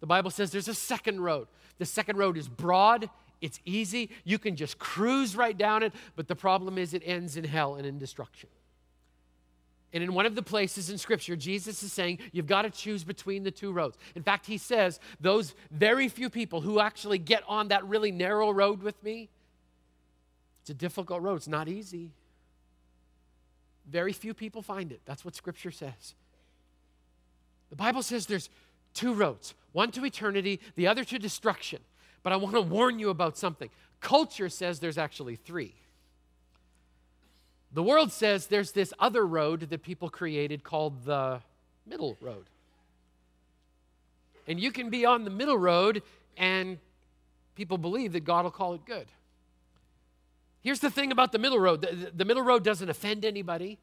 The 0.00 0.06
Bible 0.06 0.30
says 0.30 0.50
there's 0.50 0.68
a 0.68 0.74
second 0.74 1.20
road. 1.20 1.46
The 1.78 1.86
second 1.86 2.16
road 2.16 2.36
is 2.36 2.48
broad, 2.48 3.10
it's 3.40 3.60
easy, 3.66 4.10
you 4.24 4.38
can 4.38 4.56
just 4.56 4.78
cruise 4.78 5.36
right 5.36 5.56
down 5.56 5.82
it, 5.82 5.92
but 6.16 6.26
the 6.26 6.34
problem 6.34 6.78
is 6.78 6.94
it 6.94 7.02
ends 7.04 7.36
in 7.36 7.44
hell 7.44 7.74
and 7.74 7.86
in 7.86 7.98
destruction. 7.98 8.48
And 9.96 10.04
in 10.04 10.12
one 10.12 10.26
of 10.26 10.34
the 10.34 10.42
places 10.42 10.90
in 10.90 10.98
Scripture, 10.98 11.36
Jesus 11.36 11.82
is 11.82 11.90
saying 11.90 12.18
you've 12.30 12.46
got 12.46 12.62
to 12.62 12.70
choose 12.70 13.02
between 13.02 13.44
the 13.44 13.50
two 13.50 13.72
roads. 13.72 13.96
In 14.14 14.22
fact, 14.22 14.44
he 14.44 14.58
says 14.58 15.00
those 15.20 15.54
very 15.70 16.10
few 16.10 16.28
people 16.28 16.60
who 16.60 16.80
actually 16.80 17.16
get 17.16 17.42
on 17.48 17.68
that 17.68 17.82
really 17.86 18.12
narrow 18.12 18.50
road 18.50 18.82
with 18.82 19.02
me, 19.02 19.30
it's 20.60 20.68
a 20.68 20.74
difficult 20.74 21.22
road, 21.22 21.36
it's 21.36 21.48
not 21.48 21.66
easy. 21.66 22.10
Very 23.86 24.12
few 24.12 24.34
people 24.34 24.60
find 24.60 24.92
it. 24.92 25.00
That's 25.06 25.24
what 25.24 25.34
Scripture 25.34 25.70
says. 25.70 26.14
The 27.70 27.76
Bible 27.76 28.02
says 28.02 28.26
there's 28.26 28.50
two 28.92 29.14
roads 29.14 29.54
one 29.72 29.90
to 29.92 30.04
eternity, 30.04 30.60
the 30.74 30.88
other 30.88 31.04
to 31.04 31.18
destruction. 31.18 31.80
But 32.22 32.34
I 32.34 32.36
want 32.36 32.54
to 32.54 32.60
warn 32.60 32.98
you 32.98 33.08
about 33.08 33.38
something. 33.38 33.70
Culture 34.02 34.50
says 34.50 34.78
there's 34.78 34.98
actually 34.98 35.36
three. 35.36 35.74
The 37.76 37.82
world 37.82 38.10
says 38.10 38.46
there's 38.46 38.72
this 38.72 38.94
other 38.98 39.26
road 39.26 39.68
that 39.68 39.82
people 39.82 40.08
created 40.08 40.64
called 40.64 41.04
the 41.04 41.42
middle 41.86 42.16
road. 42.22 42.46
And 44.48 44.58
you 44.58 44.72
can 44.72 44.88
be 44.88 45.04
on 45.04 45.24
the 45.24 45.30
middle 45.30 45.58
road, 45.58 46.02
and 46.38 46.78
people 47.54 47.76
believe 47.76 48.14
that 48.14 48.24
God 48.24 48.44
will 48.44 48.50
call 48.50 48.72
it 48.72 48.86
good. 48.86 49.06
Here's 50.62 50.80
the 50.80 50.90
thing 50.90 51.12
about 51.12 51.32
the 51.32 51.38
middle 51.38 51.58
road 51.58 51.82
the, 51.82 52.10
the 52.16 52.24
middle 52.24 52.42
road 52.42 52.64
doesn't 52.64 52.88
offend 52.88 53.26
anybody. 53.26 53.76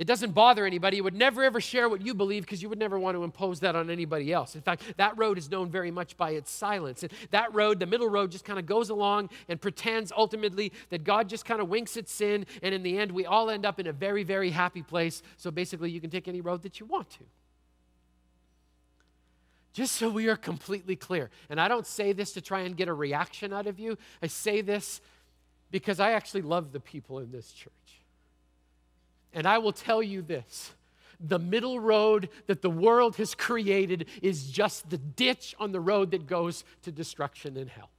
It 0.00 0.06
doesn't 0.06 0.30
bother 0.32 0.64
anybody. 0.64 0.96
You 0.96 1.04
would 1.04 1.14
never 1.14 1.44
ever 1.44 1.60
share 1.60 1.86
what 1.86 2.00
you 2.00 2.14
believe 2.14 2.44
because 2.44 2.62
you 2.62 2.70
would 2.70 2.78
never 2.78 2.98
want 2.98 3.18
to 3.18 3.22
impose 3.22 3.60
that 3.60 3.76
on 3.76 3.90
anybody 3.90 4.32
else. 4.32 4.54
In 4.54 4.62
fact, 4.62 4.82
that 4.96 5.18
road 5.18 5.36
is 5.36 5.50
known 5.50 5.68
very 5.68 5.90
much 5.90 6.16
by 6.16 6.30
its 6.30 6.50
silence. 6.50 7.02
And 7.02 7.12
that 7.32 7.54
road, 7.54 7.78
the 7.78 7.86
middle 7.86 8.08
road, 8.08 8.30
just 8.30 8.46
kind 8.46 8.58
of 8.58 8.64
goes 8.64 8.88
along 8.88 9.28
and 9.46 9.60
pretends 9.60 10.10
ultimately 10.16 10.72
that 10.88 11.04
God 11.04 11.28
just 11.28 11.44
kind 11.44 11.60
of 11.60 11.68
winks 11.68 11.98
at 11.98 12.08
sin. 12.08 12.46
And 12.62 12.74
in 12.74 12.82
the 12.82 12.96
end, 12.96 13.12
we 13.12 13.26
all 13.26 13.50
end 13.50 13.66
up 13.66 13.78
in 13.78 13.86
a 13.88 13.92
very, 13.92 14.22
very 14.22 14.48
happy 14.48 14.80
place. 14.80 15.22
So 15.36 15.50
basically, 15.50 15.90
you 15.90 16.00
can 16.00 16.08
take 16.08 16.28
any 16.28 16.40
road 16.40 16.62
that 16.62 16.80
you 16.80 16.86
want 16.86 17.10
to. 17.10 17.24
Just 19.74 19.96
so 19.96 20.08
we 20.08 20.30
are 20.30 20.36
completely 20.36 20.96
clear. 20.96 21.28
And 21.50 21.60
I 21.60 21.68
don't 21.68 21.86
say 21.86 22.14
this 22.14 22.32
to 22.32 22.40
try 22.40 22.60
and 22.60 22.74
get 22.74 22.88
a 22.88 22.94
reaction 22.94 23.52
out 23.52 23.66
of 23.66 23.78
you, 23.78 23.98
I 24.22 24.28
say 24.28 24.62
this 24.62 25.02
because 25.70 26.00
I 26.00 26.12
actually 26.12 26.42
love 26.42 26.72
the 26.72 26.80
people 26.80 27.18
in 27.18 27.30
this 27.32 27.52
church. 27.52 27.99
And 29.32 29.46
I 29.46 29.58
will 29.58 29.72
tell 29.72 30.02
you 30.02 30.22
this 30.22 30.72
the 31.20 31.38
middle 31.38 31.78
road 31.78 32.30
that 32.46 32.62
the 32.62 32.70
world 32.70 33.16
has 33.16 33.34
created 33.34 34.06
is 34.22 34.50
just 34.50 34.88
the 34.88 34.96
ditch 34.96 35.54
on 35.60 35.70
the 35.70 35.80
road 35.80 36.12
that 36.12 36.26
goes 36.26 36.64
to 36.82 36.90
destruction 36.90 37.56
and 37.58 37.68
hell. 37.68 37.90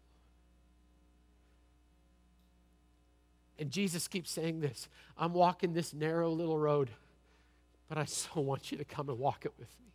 And 3.60 3.70
Jesus 3.70 4.08
keeps 4.08 4.32
saying 4.32 4.60
this 4.60 4.90
I'm 5.18 5.34
walking 5.34 5.74
this 5.74 5.94
narrow 5.94 6.32
little 6.32 6.58
road, 6.58 6.90
but 7.88 7.98
I 7.98 8.06
so 8.06 8.30
want 8.42 8.72
you 8.72 8.78
to 8.80 8.86
come 8.86 9.08
and 9.10 9.20
walk 9.20 9.46
it 9.46 9.54
with 9.60 9.70
me. 9.80 9.92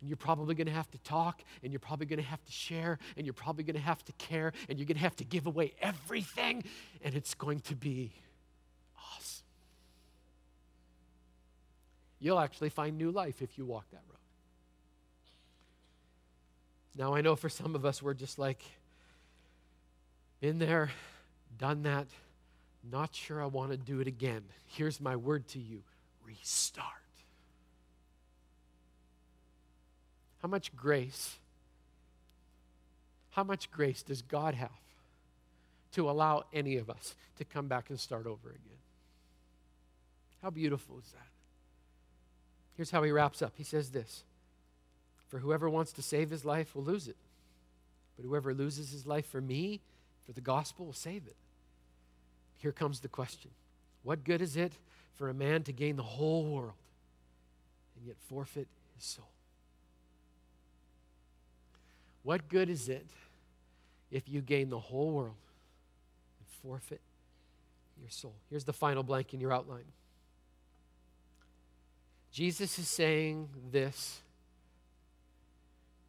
And 0.00 0.08
you're 0.08 0.16
probably 0.16 0.54
going 0.54 0.66
to 0.66 0.72
have 0.72 0.90
to 0.92 0.98
talk, 0.98 1.42
and 1.62 1.72
you're 1.72 1.80
probably 1.80 2.06
going 2.06 2.20
to 2.20 2.28
have 2.28 2.44
to 2.44 2.52
share, 2.52 2.98
and 3.16 3.26
you're 3.26 3.34
probably 3.34 3.64
going 3.64 3.76
to 3.76 3.82
have 3.82 4.04
to 4.04 4.12
care, 4.12 4.52
and 4.68 4.78
you're 4.78 4.86
going 4.86 4.96
to 4.96 5.02
have 5.02 5.16
to 5.16 5.24
give 5.24 5.46
away 5.46 5.74
everything, 5.80 6.64
and 7.02 7.14
it's 7.14 7.34
going 7.34 7.60
to 7.60 7.74
be 7.74 8.12
You'll 12.22 12.38
actually 12.38 12.68
find 12.68 12.96
new 12.96 13.10
life 13.10 13.42
if 13.42 13.58
you 13.58 13.66
walk 13.66 13.84
that 13.90 14.00
road. 14.08 14.18
Now, 16.94 17.14
I 17.14 17.20
know 17.20 17.34
for 17.34 17.48
some 17.48 17.74
of 17.74 17.84
us, 17.84 18.00
we're 18.00 18.14
just 18.14 18.38
like, 18.38 18.62
been 20.40 20.60
there, 20.60 20.92
done 21.58 21.82
that, 21.82 22.06
not 22.88 23.12
sure 23.12 23.42
I 23.42 23.46
want 23.46 23.72
to 23.72 23.76
do 23.76 23.98
it 23.98 24.06
again. 24.06 24.44
Here's 24.66 25.00
my 25.00 25.16
word 25.16 25.48
to 25.48 25.58
you 25.58 25.82
restart. 26.24 26.86
How 30.42 30.48
much 30.48 30.76
grace, 30.76 31.38
how 33.30 33.42
much 33.42 33.68
grace 33.72 34.04
does 34.04 34.22
God 34.22 34.54
have 34.54 34.70
to 35.94 36.08
allow 36.08 36.44
any 36.52 36.76
of 36.76 36.88
us 36.88 37.16
to 37.38 37.44
come 37.44 37.66
back 37.66 37.90
and 37.90 37.98
start 37.98 38.26
over 38.26 38.50
again? 38.50 38.78
How 40.40 40.50
beautiful 40.50 41.00
is 41.00 41.10
that? 41.10 41.31
Here's 42.82 42.90
how 42.90 43.04
he 43.04 43.12
wraps 43.12 43.42
up. 43.42 43.52
He 43.54 43.62
says 43.62 43.90
this 43.90 44.24
For 45.28 45.38
whoever 45.38 45.70
wants 45.70 45.92
to 45.92 46.02
save 46.02 46.30
his 46.30 46.44
life 46.44 46.74
will 46.74 46.82
lose 46.82 47.06
it, 47.06 47.14
but 48.16 48.26
whoever 48.26 48.52
loses 48.52 48.90
his 48.90 49.06
life 49.06 49.24
for 49.24 49.40
me, 49.40 49.82
for 50.26 50.32
the 50.32 50.40
gospel, 50.40 50.86
will 50.86 50.92
save 50.92 51.28
it. 51.28 51.36
Here 52.56 52.72
comes 52.72 52.98
the 52.98 53.06
question 53.06 53.52
What 54.02 54.24
good 54.24 54.42
is 54.42 54.56
it 54.56 54.72
for 55.14 55.28
a 55.28 55.32
man 55.32 55.62
to 55.62 55.72
gain 55.72 55.94
the 55.94 56.02
whole 56.02 56.44
world 56.44 56.72
and 57.96 58.04
yet 58.04 58.16
forfeit 58.28 58.66
his 58.96 59.04
soul? 59.04 59.30
What 62.24 62.48
good 62.48 62.68
is 62.68 62.88
it 62.88 63.06
if 64.10 64.28
you 64.28 64.40
gain 64.40 64.70
the 64.70 64.80
whole 64.80 65.12
world 65.12 65.36
and 66.40 66.48
forfeit 66.64 67.00
your 68.00 68.10
soul? 68.10 68.34
Here's 68.50 68.64
the 68.64 68.72
final 68.72 69.04
blank 69.04 69.34
in 69.34 69.40
your 69.40 69.52
outline. 69.52 69.84
Jesus 72.32 72.78
is 72.78 72.88
saying 72.88 73.50
this 73.70 74.22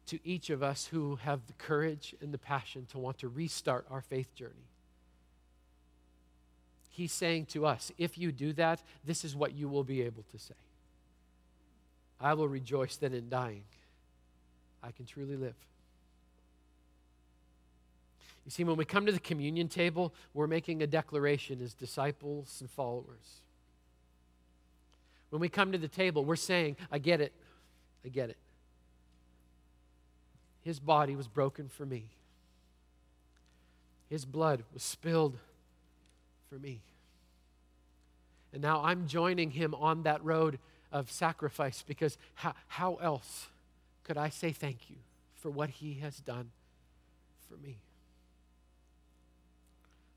to 0.06 0.18
each 0.24 0.50
of 0.50 0.62
us 0.62 0.86
who 0.86 1.16
have 1.16 1.46
the 1.46 1.52
courage 1.54 2.14
and 2.20 2.32
the 2.32 2.38
passion 2.38 2.86
to 2.92 2.98
want 2.98 3.18
to 3.18 3.28
restart 3.28 3.86
our 3.90 4.00
faith 4.00 4.34
journey. 4.34 4.68
He's 6.90 7.12
saying 7.12 7.46
to 7.46 7.66
us, 7.66 7.92
if 7.98 8.16
you 8.16 8.32
do 8.32 8.52
that, 8.54 8.82
this 9.04 9.24
is 9.24 9.36
what 9.36 9.54
you 9.54 9.68
will 9.68 9.84
be 9.84 10.02
able 10.02 10.24
to 10.32 10.38
say 10.38 10.54
I 12.20 12.34
will 12.34 12.48
rejoice 12.48 12.96
that 12.96 13.12
in 13.12 13.28
dying, 13.28 13.64
I 14.82 14.92
can 14.92 15.04
truly 15.04 15.36
live. 15.36 15.56
You 18.44 18.50
see, 18.50 18.64
when 18.64 18.76
we 18.76 18.84
come 18.84 19.06
to 19.06 19.12
the 19.12 19.18
communion 19.18 19.68
table, 19.68 20.14
we're 20.32 20.46
making 20.46 20.82
a 20.82 20.86
declaration 20.86 21.60
as 21.62 21.74
disciples 21.74 22.58
and 22.60 22.70
followers. 22.70 23.42
When 25.34 25.40
we 25.40 25.48
come 25.48 25.72
to 25.72 25.78
the 25.78 25.88
table, 25.88 26.24
we're 26.24 26.36
saying, 26.36 26.76
I 26.92 26.98
get 26.98 27.20
it. 27.20 27.32
I 28.04 28.08
get 28.08 28.30
it. 28.30 28.36
His 30.62 30.78
body 30.78 31.16
was 31.16 31.26
broken 31.26 31.68
for 31.68 31.84
me, 31.84 32.04
His 34.08 34.24
blood 34.24 34.62
was 34.72 34.84
spilled 34.84 35.36
for 36.48 36.56
me. 36.56 36.82
And 38.52 38.62
now 38.62 38.84
I'm 38.84 39.08
joining 39.08 39.50
Him 39.50 39.74
on 39.74 40.04
that 40.04 40.24
road 40.24 40.60
of 40.92 41.10
sacrifice 41.10 41.82
because 41.84 42.16
how, 42.34 42.54
how 42.68 42.94
else 43.02 43.48
could 44.04 44.16
I 44.16 44.28
say 44.28 44.52
thank 44.52 44.88
you 44.88 44.98
for 45.34 45.50
what 45.50 45.68
He 45.68 45.94
has 45.94 46.18
done 46.18 46.52
for 47.48 47.56
me? 47.56 47.78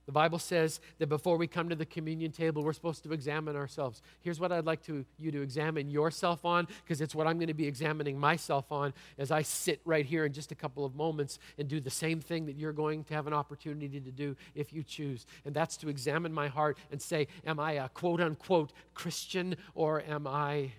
The 0.07 0.13
Bible 0.13 0.39
says 0.39 0.79
that 0.99 1.07
before 1.07 1.35
we 1.35 1.47
come 1.47 1.67
to 1.67 1.75
the 1.75 1.85
communion 1.85 2.31
table, 2.31 2.63
we're 2.63 2.71
supposed 2.71 3.03
to 3.03 3.11
examine 3.11 3.57
ourselves. 3.57 4.01
Here's 4.21 4.39
what 4.39 4.53
I'd 4.53 4.65
like 4.65 4.81
to, 4.85 5.05
you 5.19 5.31
to 5.31 5.41
examine 5.41 5.91
yourself 5.91 6.45
on, 6.45 6.65
because 6.83 7.01
it's 7.01 7.13
what 7.13 7.27
I'm 7.27 7.37
going 7.37 7.49
to 7.49 7.53
be 7.53 7.67
examining 7.67 8.17
myself 8.17 8.71
on 8.71 8.93
as 9.17 9.31
I 9.31 9.41
sit 9.41 9.81
right 9.83 10.05
here 10.05 10.23
in 10.23 10.31
just 10.31 10.53
a 10.53 10.55
couple 10.55 10.85
of 10.85 10.95
moments 10.95 11.39
and 11.57 11.67
do 11.67 11.81
the 11.81 11.89
same 11.89 12.21
thing 12.21 12.45
that 12.45 12.55
you're 12.55 12.71
going 12.71 13.03
to 13.03 13.13
have 13.15 13.27
an 13.27 13.33
opportunity 13.33 13.99
to 13.99 14.11
do 14.11 14.37
if 14.55 14.71
you 14.71 14.81
choose. 14.81 15.25
And 15.43 15.53
that's 15.53 15.75
to 15.77 15.89
examine 15.89 16.33
my 16.33 16.47
heart 16.47 16.77
and 16.89 17.01
say, 17.01 17.27
Am 17.45 17.59
I 17.59 17.73
a 17.73 17.89
quote 17.89 18.21
unquote 18.21 18.71
Christian 18.93 19.57
or 19.75 20.01
am 20.03 20.25
I 20.25 20.71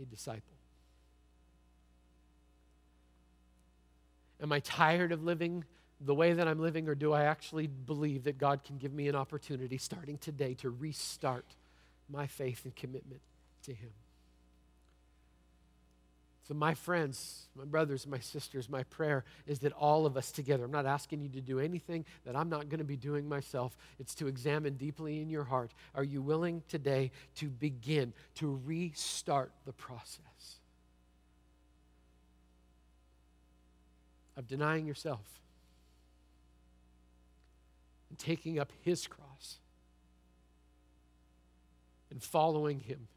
a 0.00 0.04
disciple? 0.08 0.42
Am 4.40 4.52
I 4.52 4.60
tired 4.60 5.10
of 5.10 5.24
living 5.24 5.64
the 6.00 6.14
way 6.14 6.32
that 6.34 6.46
I'm 6.46 6.60
living, 6.60 6.88
or 6.88 6.94
do 6.94 7.12
I 7.12 7.24
actually 7.24 7.66
believe 7.66 8.24
that 8.24 8.38
God 8.38 8.64
can 8.64 8.76
give 8.78 8.92
me 8.92 9.08
an 9.08 9.14
opportunity 9.14 9.78
starting 9.78 10.18
today 10.18 10.54
to 10.54 10.70
restart 10.70 11.46
my 12.08 12.26
faith 12.26 12.64
and 12.64 12.74
commitment 12.76 13.22
to 13.64 13.72
Him? 13.72 13.90
So, 16.46 16.54
my 16.54 16.74
friends, 16.74 17.46
my 17.56 17.64
brothers, 17.64 18.06
my 18.06 18.20
sisters, 18.20 18.68
my 18.68 18.84
prayer 18.84 19.24
is 19.48 19.60
that 19.60 19.72
all 19.72 20.06
of 20.06 20.16
us 20.16 20.30
together, 20.30 20.64
I'm 20.64 20.70
not 20.70 20.86
asking 20.86 21.22
you 21.22 21.28
to 21.30 21.40
do 21.40 21.58
anything 21.58 22.04
that 22.24 22.36
I'm 22.36 22.48
not 22.48 22.68
going 22.68 22.78
to 22.78 22.84
be 22.84 22.96
doing 22.96 23.28
myself. 23.28 23.76
It's 23.98 24.14
to 24.16 24.28
examine 24.28 24.74
deeply 24.74 25.20
in 25.20 25.28
your 25.28 25.42
heart. 25.42 25.72
Are 25.94 26.04
you 26.04 26.22
willing 26.22 26.62
today 26.68 27.10
to 27.36 27.48
begin 27.48 28.12
to 28.36 28.60
restart 28.64 29.50
the 29.64 29.72
process 29.72 30.60
of 34.36 34.46
denying 34.46 34.86
yourself? 34.86 35.45
And 38.08 38.18
taking 38.18 38.58
up 38.58 38.72
his 38.82 39.06
cross 39.06 39.58
and 42.10 42.22
following 42.22 42.80
him. 42.80 43.08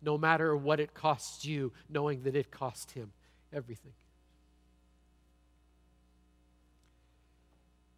No 0.00 0.18
matter 0.18 0.56
what 0.56 0.80
it 0.80 0.94
costs 0.94 1.44
you, 1.44 1.72
knowing 1.88 2.22
that 2.24 2.36
it 2.36 2.50
cost 2.50 2.92
him 2.92 3.12
everything. 3.52 3.92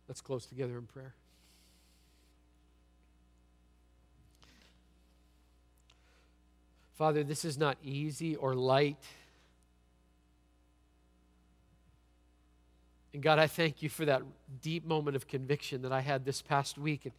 Let's 0.09 0.21
close 0.21 0.47
together 0.47 0.79
in 0.79 0.87
prayer. 0.87 1.15
Father, 6.97 7.23
this 7.23 7.45
is 7.45 7.59
not 7.59 7.77
easy 7.83 8.37
or 8.37 8.55
light. 8.55 9.05
And 13.17 13.23
God, 13.23 13.39
I 13.39 13.47
thank 13.47 13.81
you 13.81 13.89
for 13.89 14.05
that 14.05 14.21
deep 14.61 14.85
moment 14.85 15.17
of 15.17 15.27
conviction 15.27 15.81
that 15.83 15.91
I 15.91 16.03
had 16.03 16.27
this 16.27 16.43
past 16.43 16.77
week. 16.77 17.07
And 17.07 17.15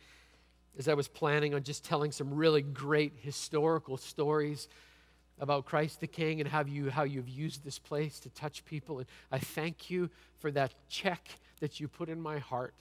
as 0.78 0.88
I 0.88 0.94
was 0.94 1.08
planning 1.08 1.56
on 1.56 1.64
just 1.64 1.84
telling 1.84 2.12
some 2.12 2.36
really 2.36 2.62
great 2.62 3.14
historical 3.22 3.98
stories 3.98 4.68
about 5.40 5.66
Christ 5.66 6.00
the 6.00 6.06
King 6.06 6.40
and 6.40 6.48
how, 6.48 6.64
you, 6.66 6.92
how 6.92 7.02
you've 7.02 7.28
used 7.28 7.66
this 7.66 7.80
place 7.80 8.20
to 8.20 8.30
touch 8.30 8.64
people. 8.64 9.00
And 9.00 9.08
I 9.32 9.40
thank 9.40 9.90
you 9.90 10.12
for 10.38 10.52
that 10.52 10.76
check 10.88 11.30
that 11.62 11.80
you 11.80 11.88
put 11.88 12.10
in 12.10 12.22
my 12.22 12.38
heart 12.38 12.76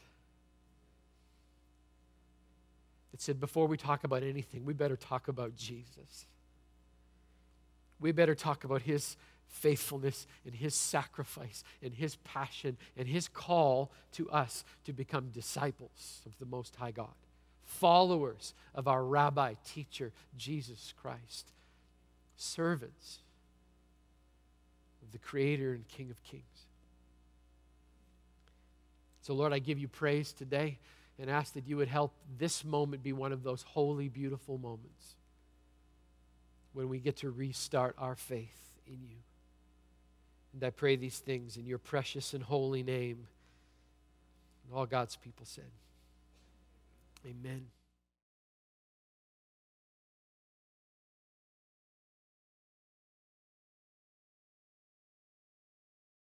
that 3.12 3.22
said, 3.22 3.40
before 3.40 3.66
we 3.66 3.78
talk 3.78 4.04
about 4.04 4.24
anything, 4.24 4.66
we 4.66 4.74
better 4.74 4.94
talk 4.94 5.28
about 5.28 5.56
Jesus. 5.56 6.26
We 7.98 8.12
better 8.12 8.34
talk 8.34 8.64
about 8.64 8.82
his 8.82 9.16
faithfulness 9.48 10.26
and 10.44 10.54
his 10.54 10.74
sacrifice 10.74 11.64
and 11.82 11.94
his 11.94 12.16
passion 12.16 12.76
and 12.96 13.08
his 13.08 13.28
call 13.28 13.90
to 14.12 14.28
us 14.30 14.64
to 14.84 14.92
become 14.92 15.30
disciples 15.30 16.22
of 16.26 16.38
the 16.38 16.46
Most 16.46 16.76
High 16.76 16.90
God, 16.90 17.14
followers 17.64 18.54
of 18.74 18.88
our 18.88 19.04
rabbi, 19.04 19.54
teacher, 19.64 20.12
Jesus 20.36 20.92
Christ, 21.00 21.52
servants 22.36 23.20
of 25.02 25.12
the 25.12 25.18
Creator 25.18 25.72
and 25.72 25.86
King 25.88 26.10
of 26.10 26.22
Kings. 26.22 26.44
So, 29.22 29.34
Lord, 29.34 29.52
I 29.52 29.58
give 29.58 29.78
you 29.78 29.88
praise 29.88 30.32
today 30.32 30.78
and 31.18 31.30
ask 31.30 31.54
that 31.54 31.66
you 31.66 31.76
would 31.78 31.88
help 31.88 32.12
this 32.38 32.64
moment 32.64 33.02
be 33.02 33.12
one 33.12 33.32
of 33.32 33.42
those 33.42 33.62
holy, 33.62 34.08
beautiful 34.08 34.58
moments 34.58 35.16
when 36.72 36.88
we 36.88 37.00
get 37.00 37.16
to 37.16 37.30
restart 37.30 37.96
our 37.98 38.14
faith 38.14 38.74
in 38.86 38.98
you. 39.02 39.16
And 40.56 40.64
I 40.64 40.70
pray 40.70 40.96
these 40.96 41.18
things 41.18 41.58
in 41.58 41.66
your 41.66 41.76
precious 41.76 42.32
and 42.32 42.42
holy 42.42 42.82
name. 42.82 43.26
And 44.64 44.74
all 44.74 44.86
God's 44.86 45.14
people 45.14 45.44
said, 45.44 45.70
Amen. 47.26 47.66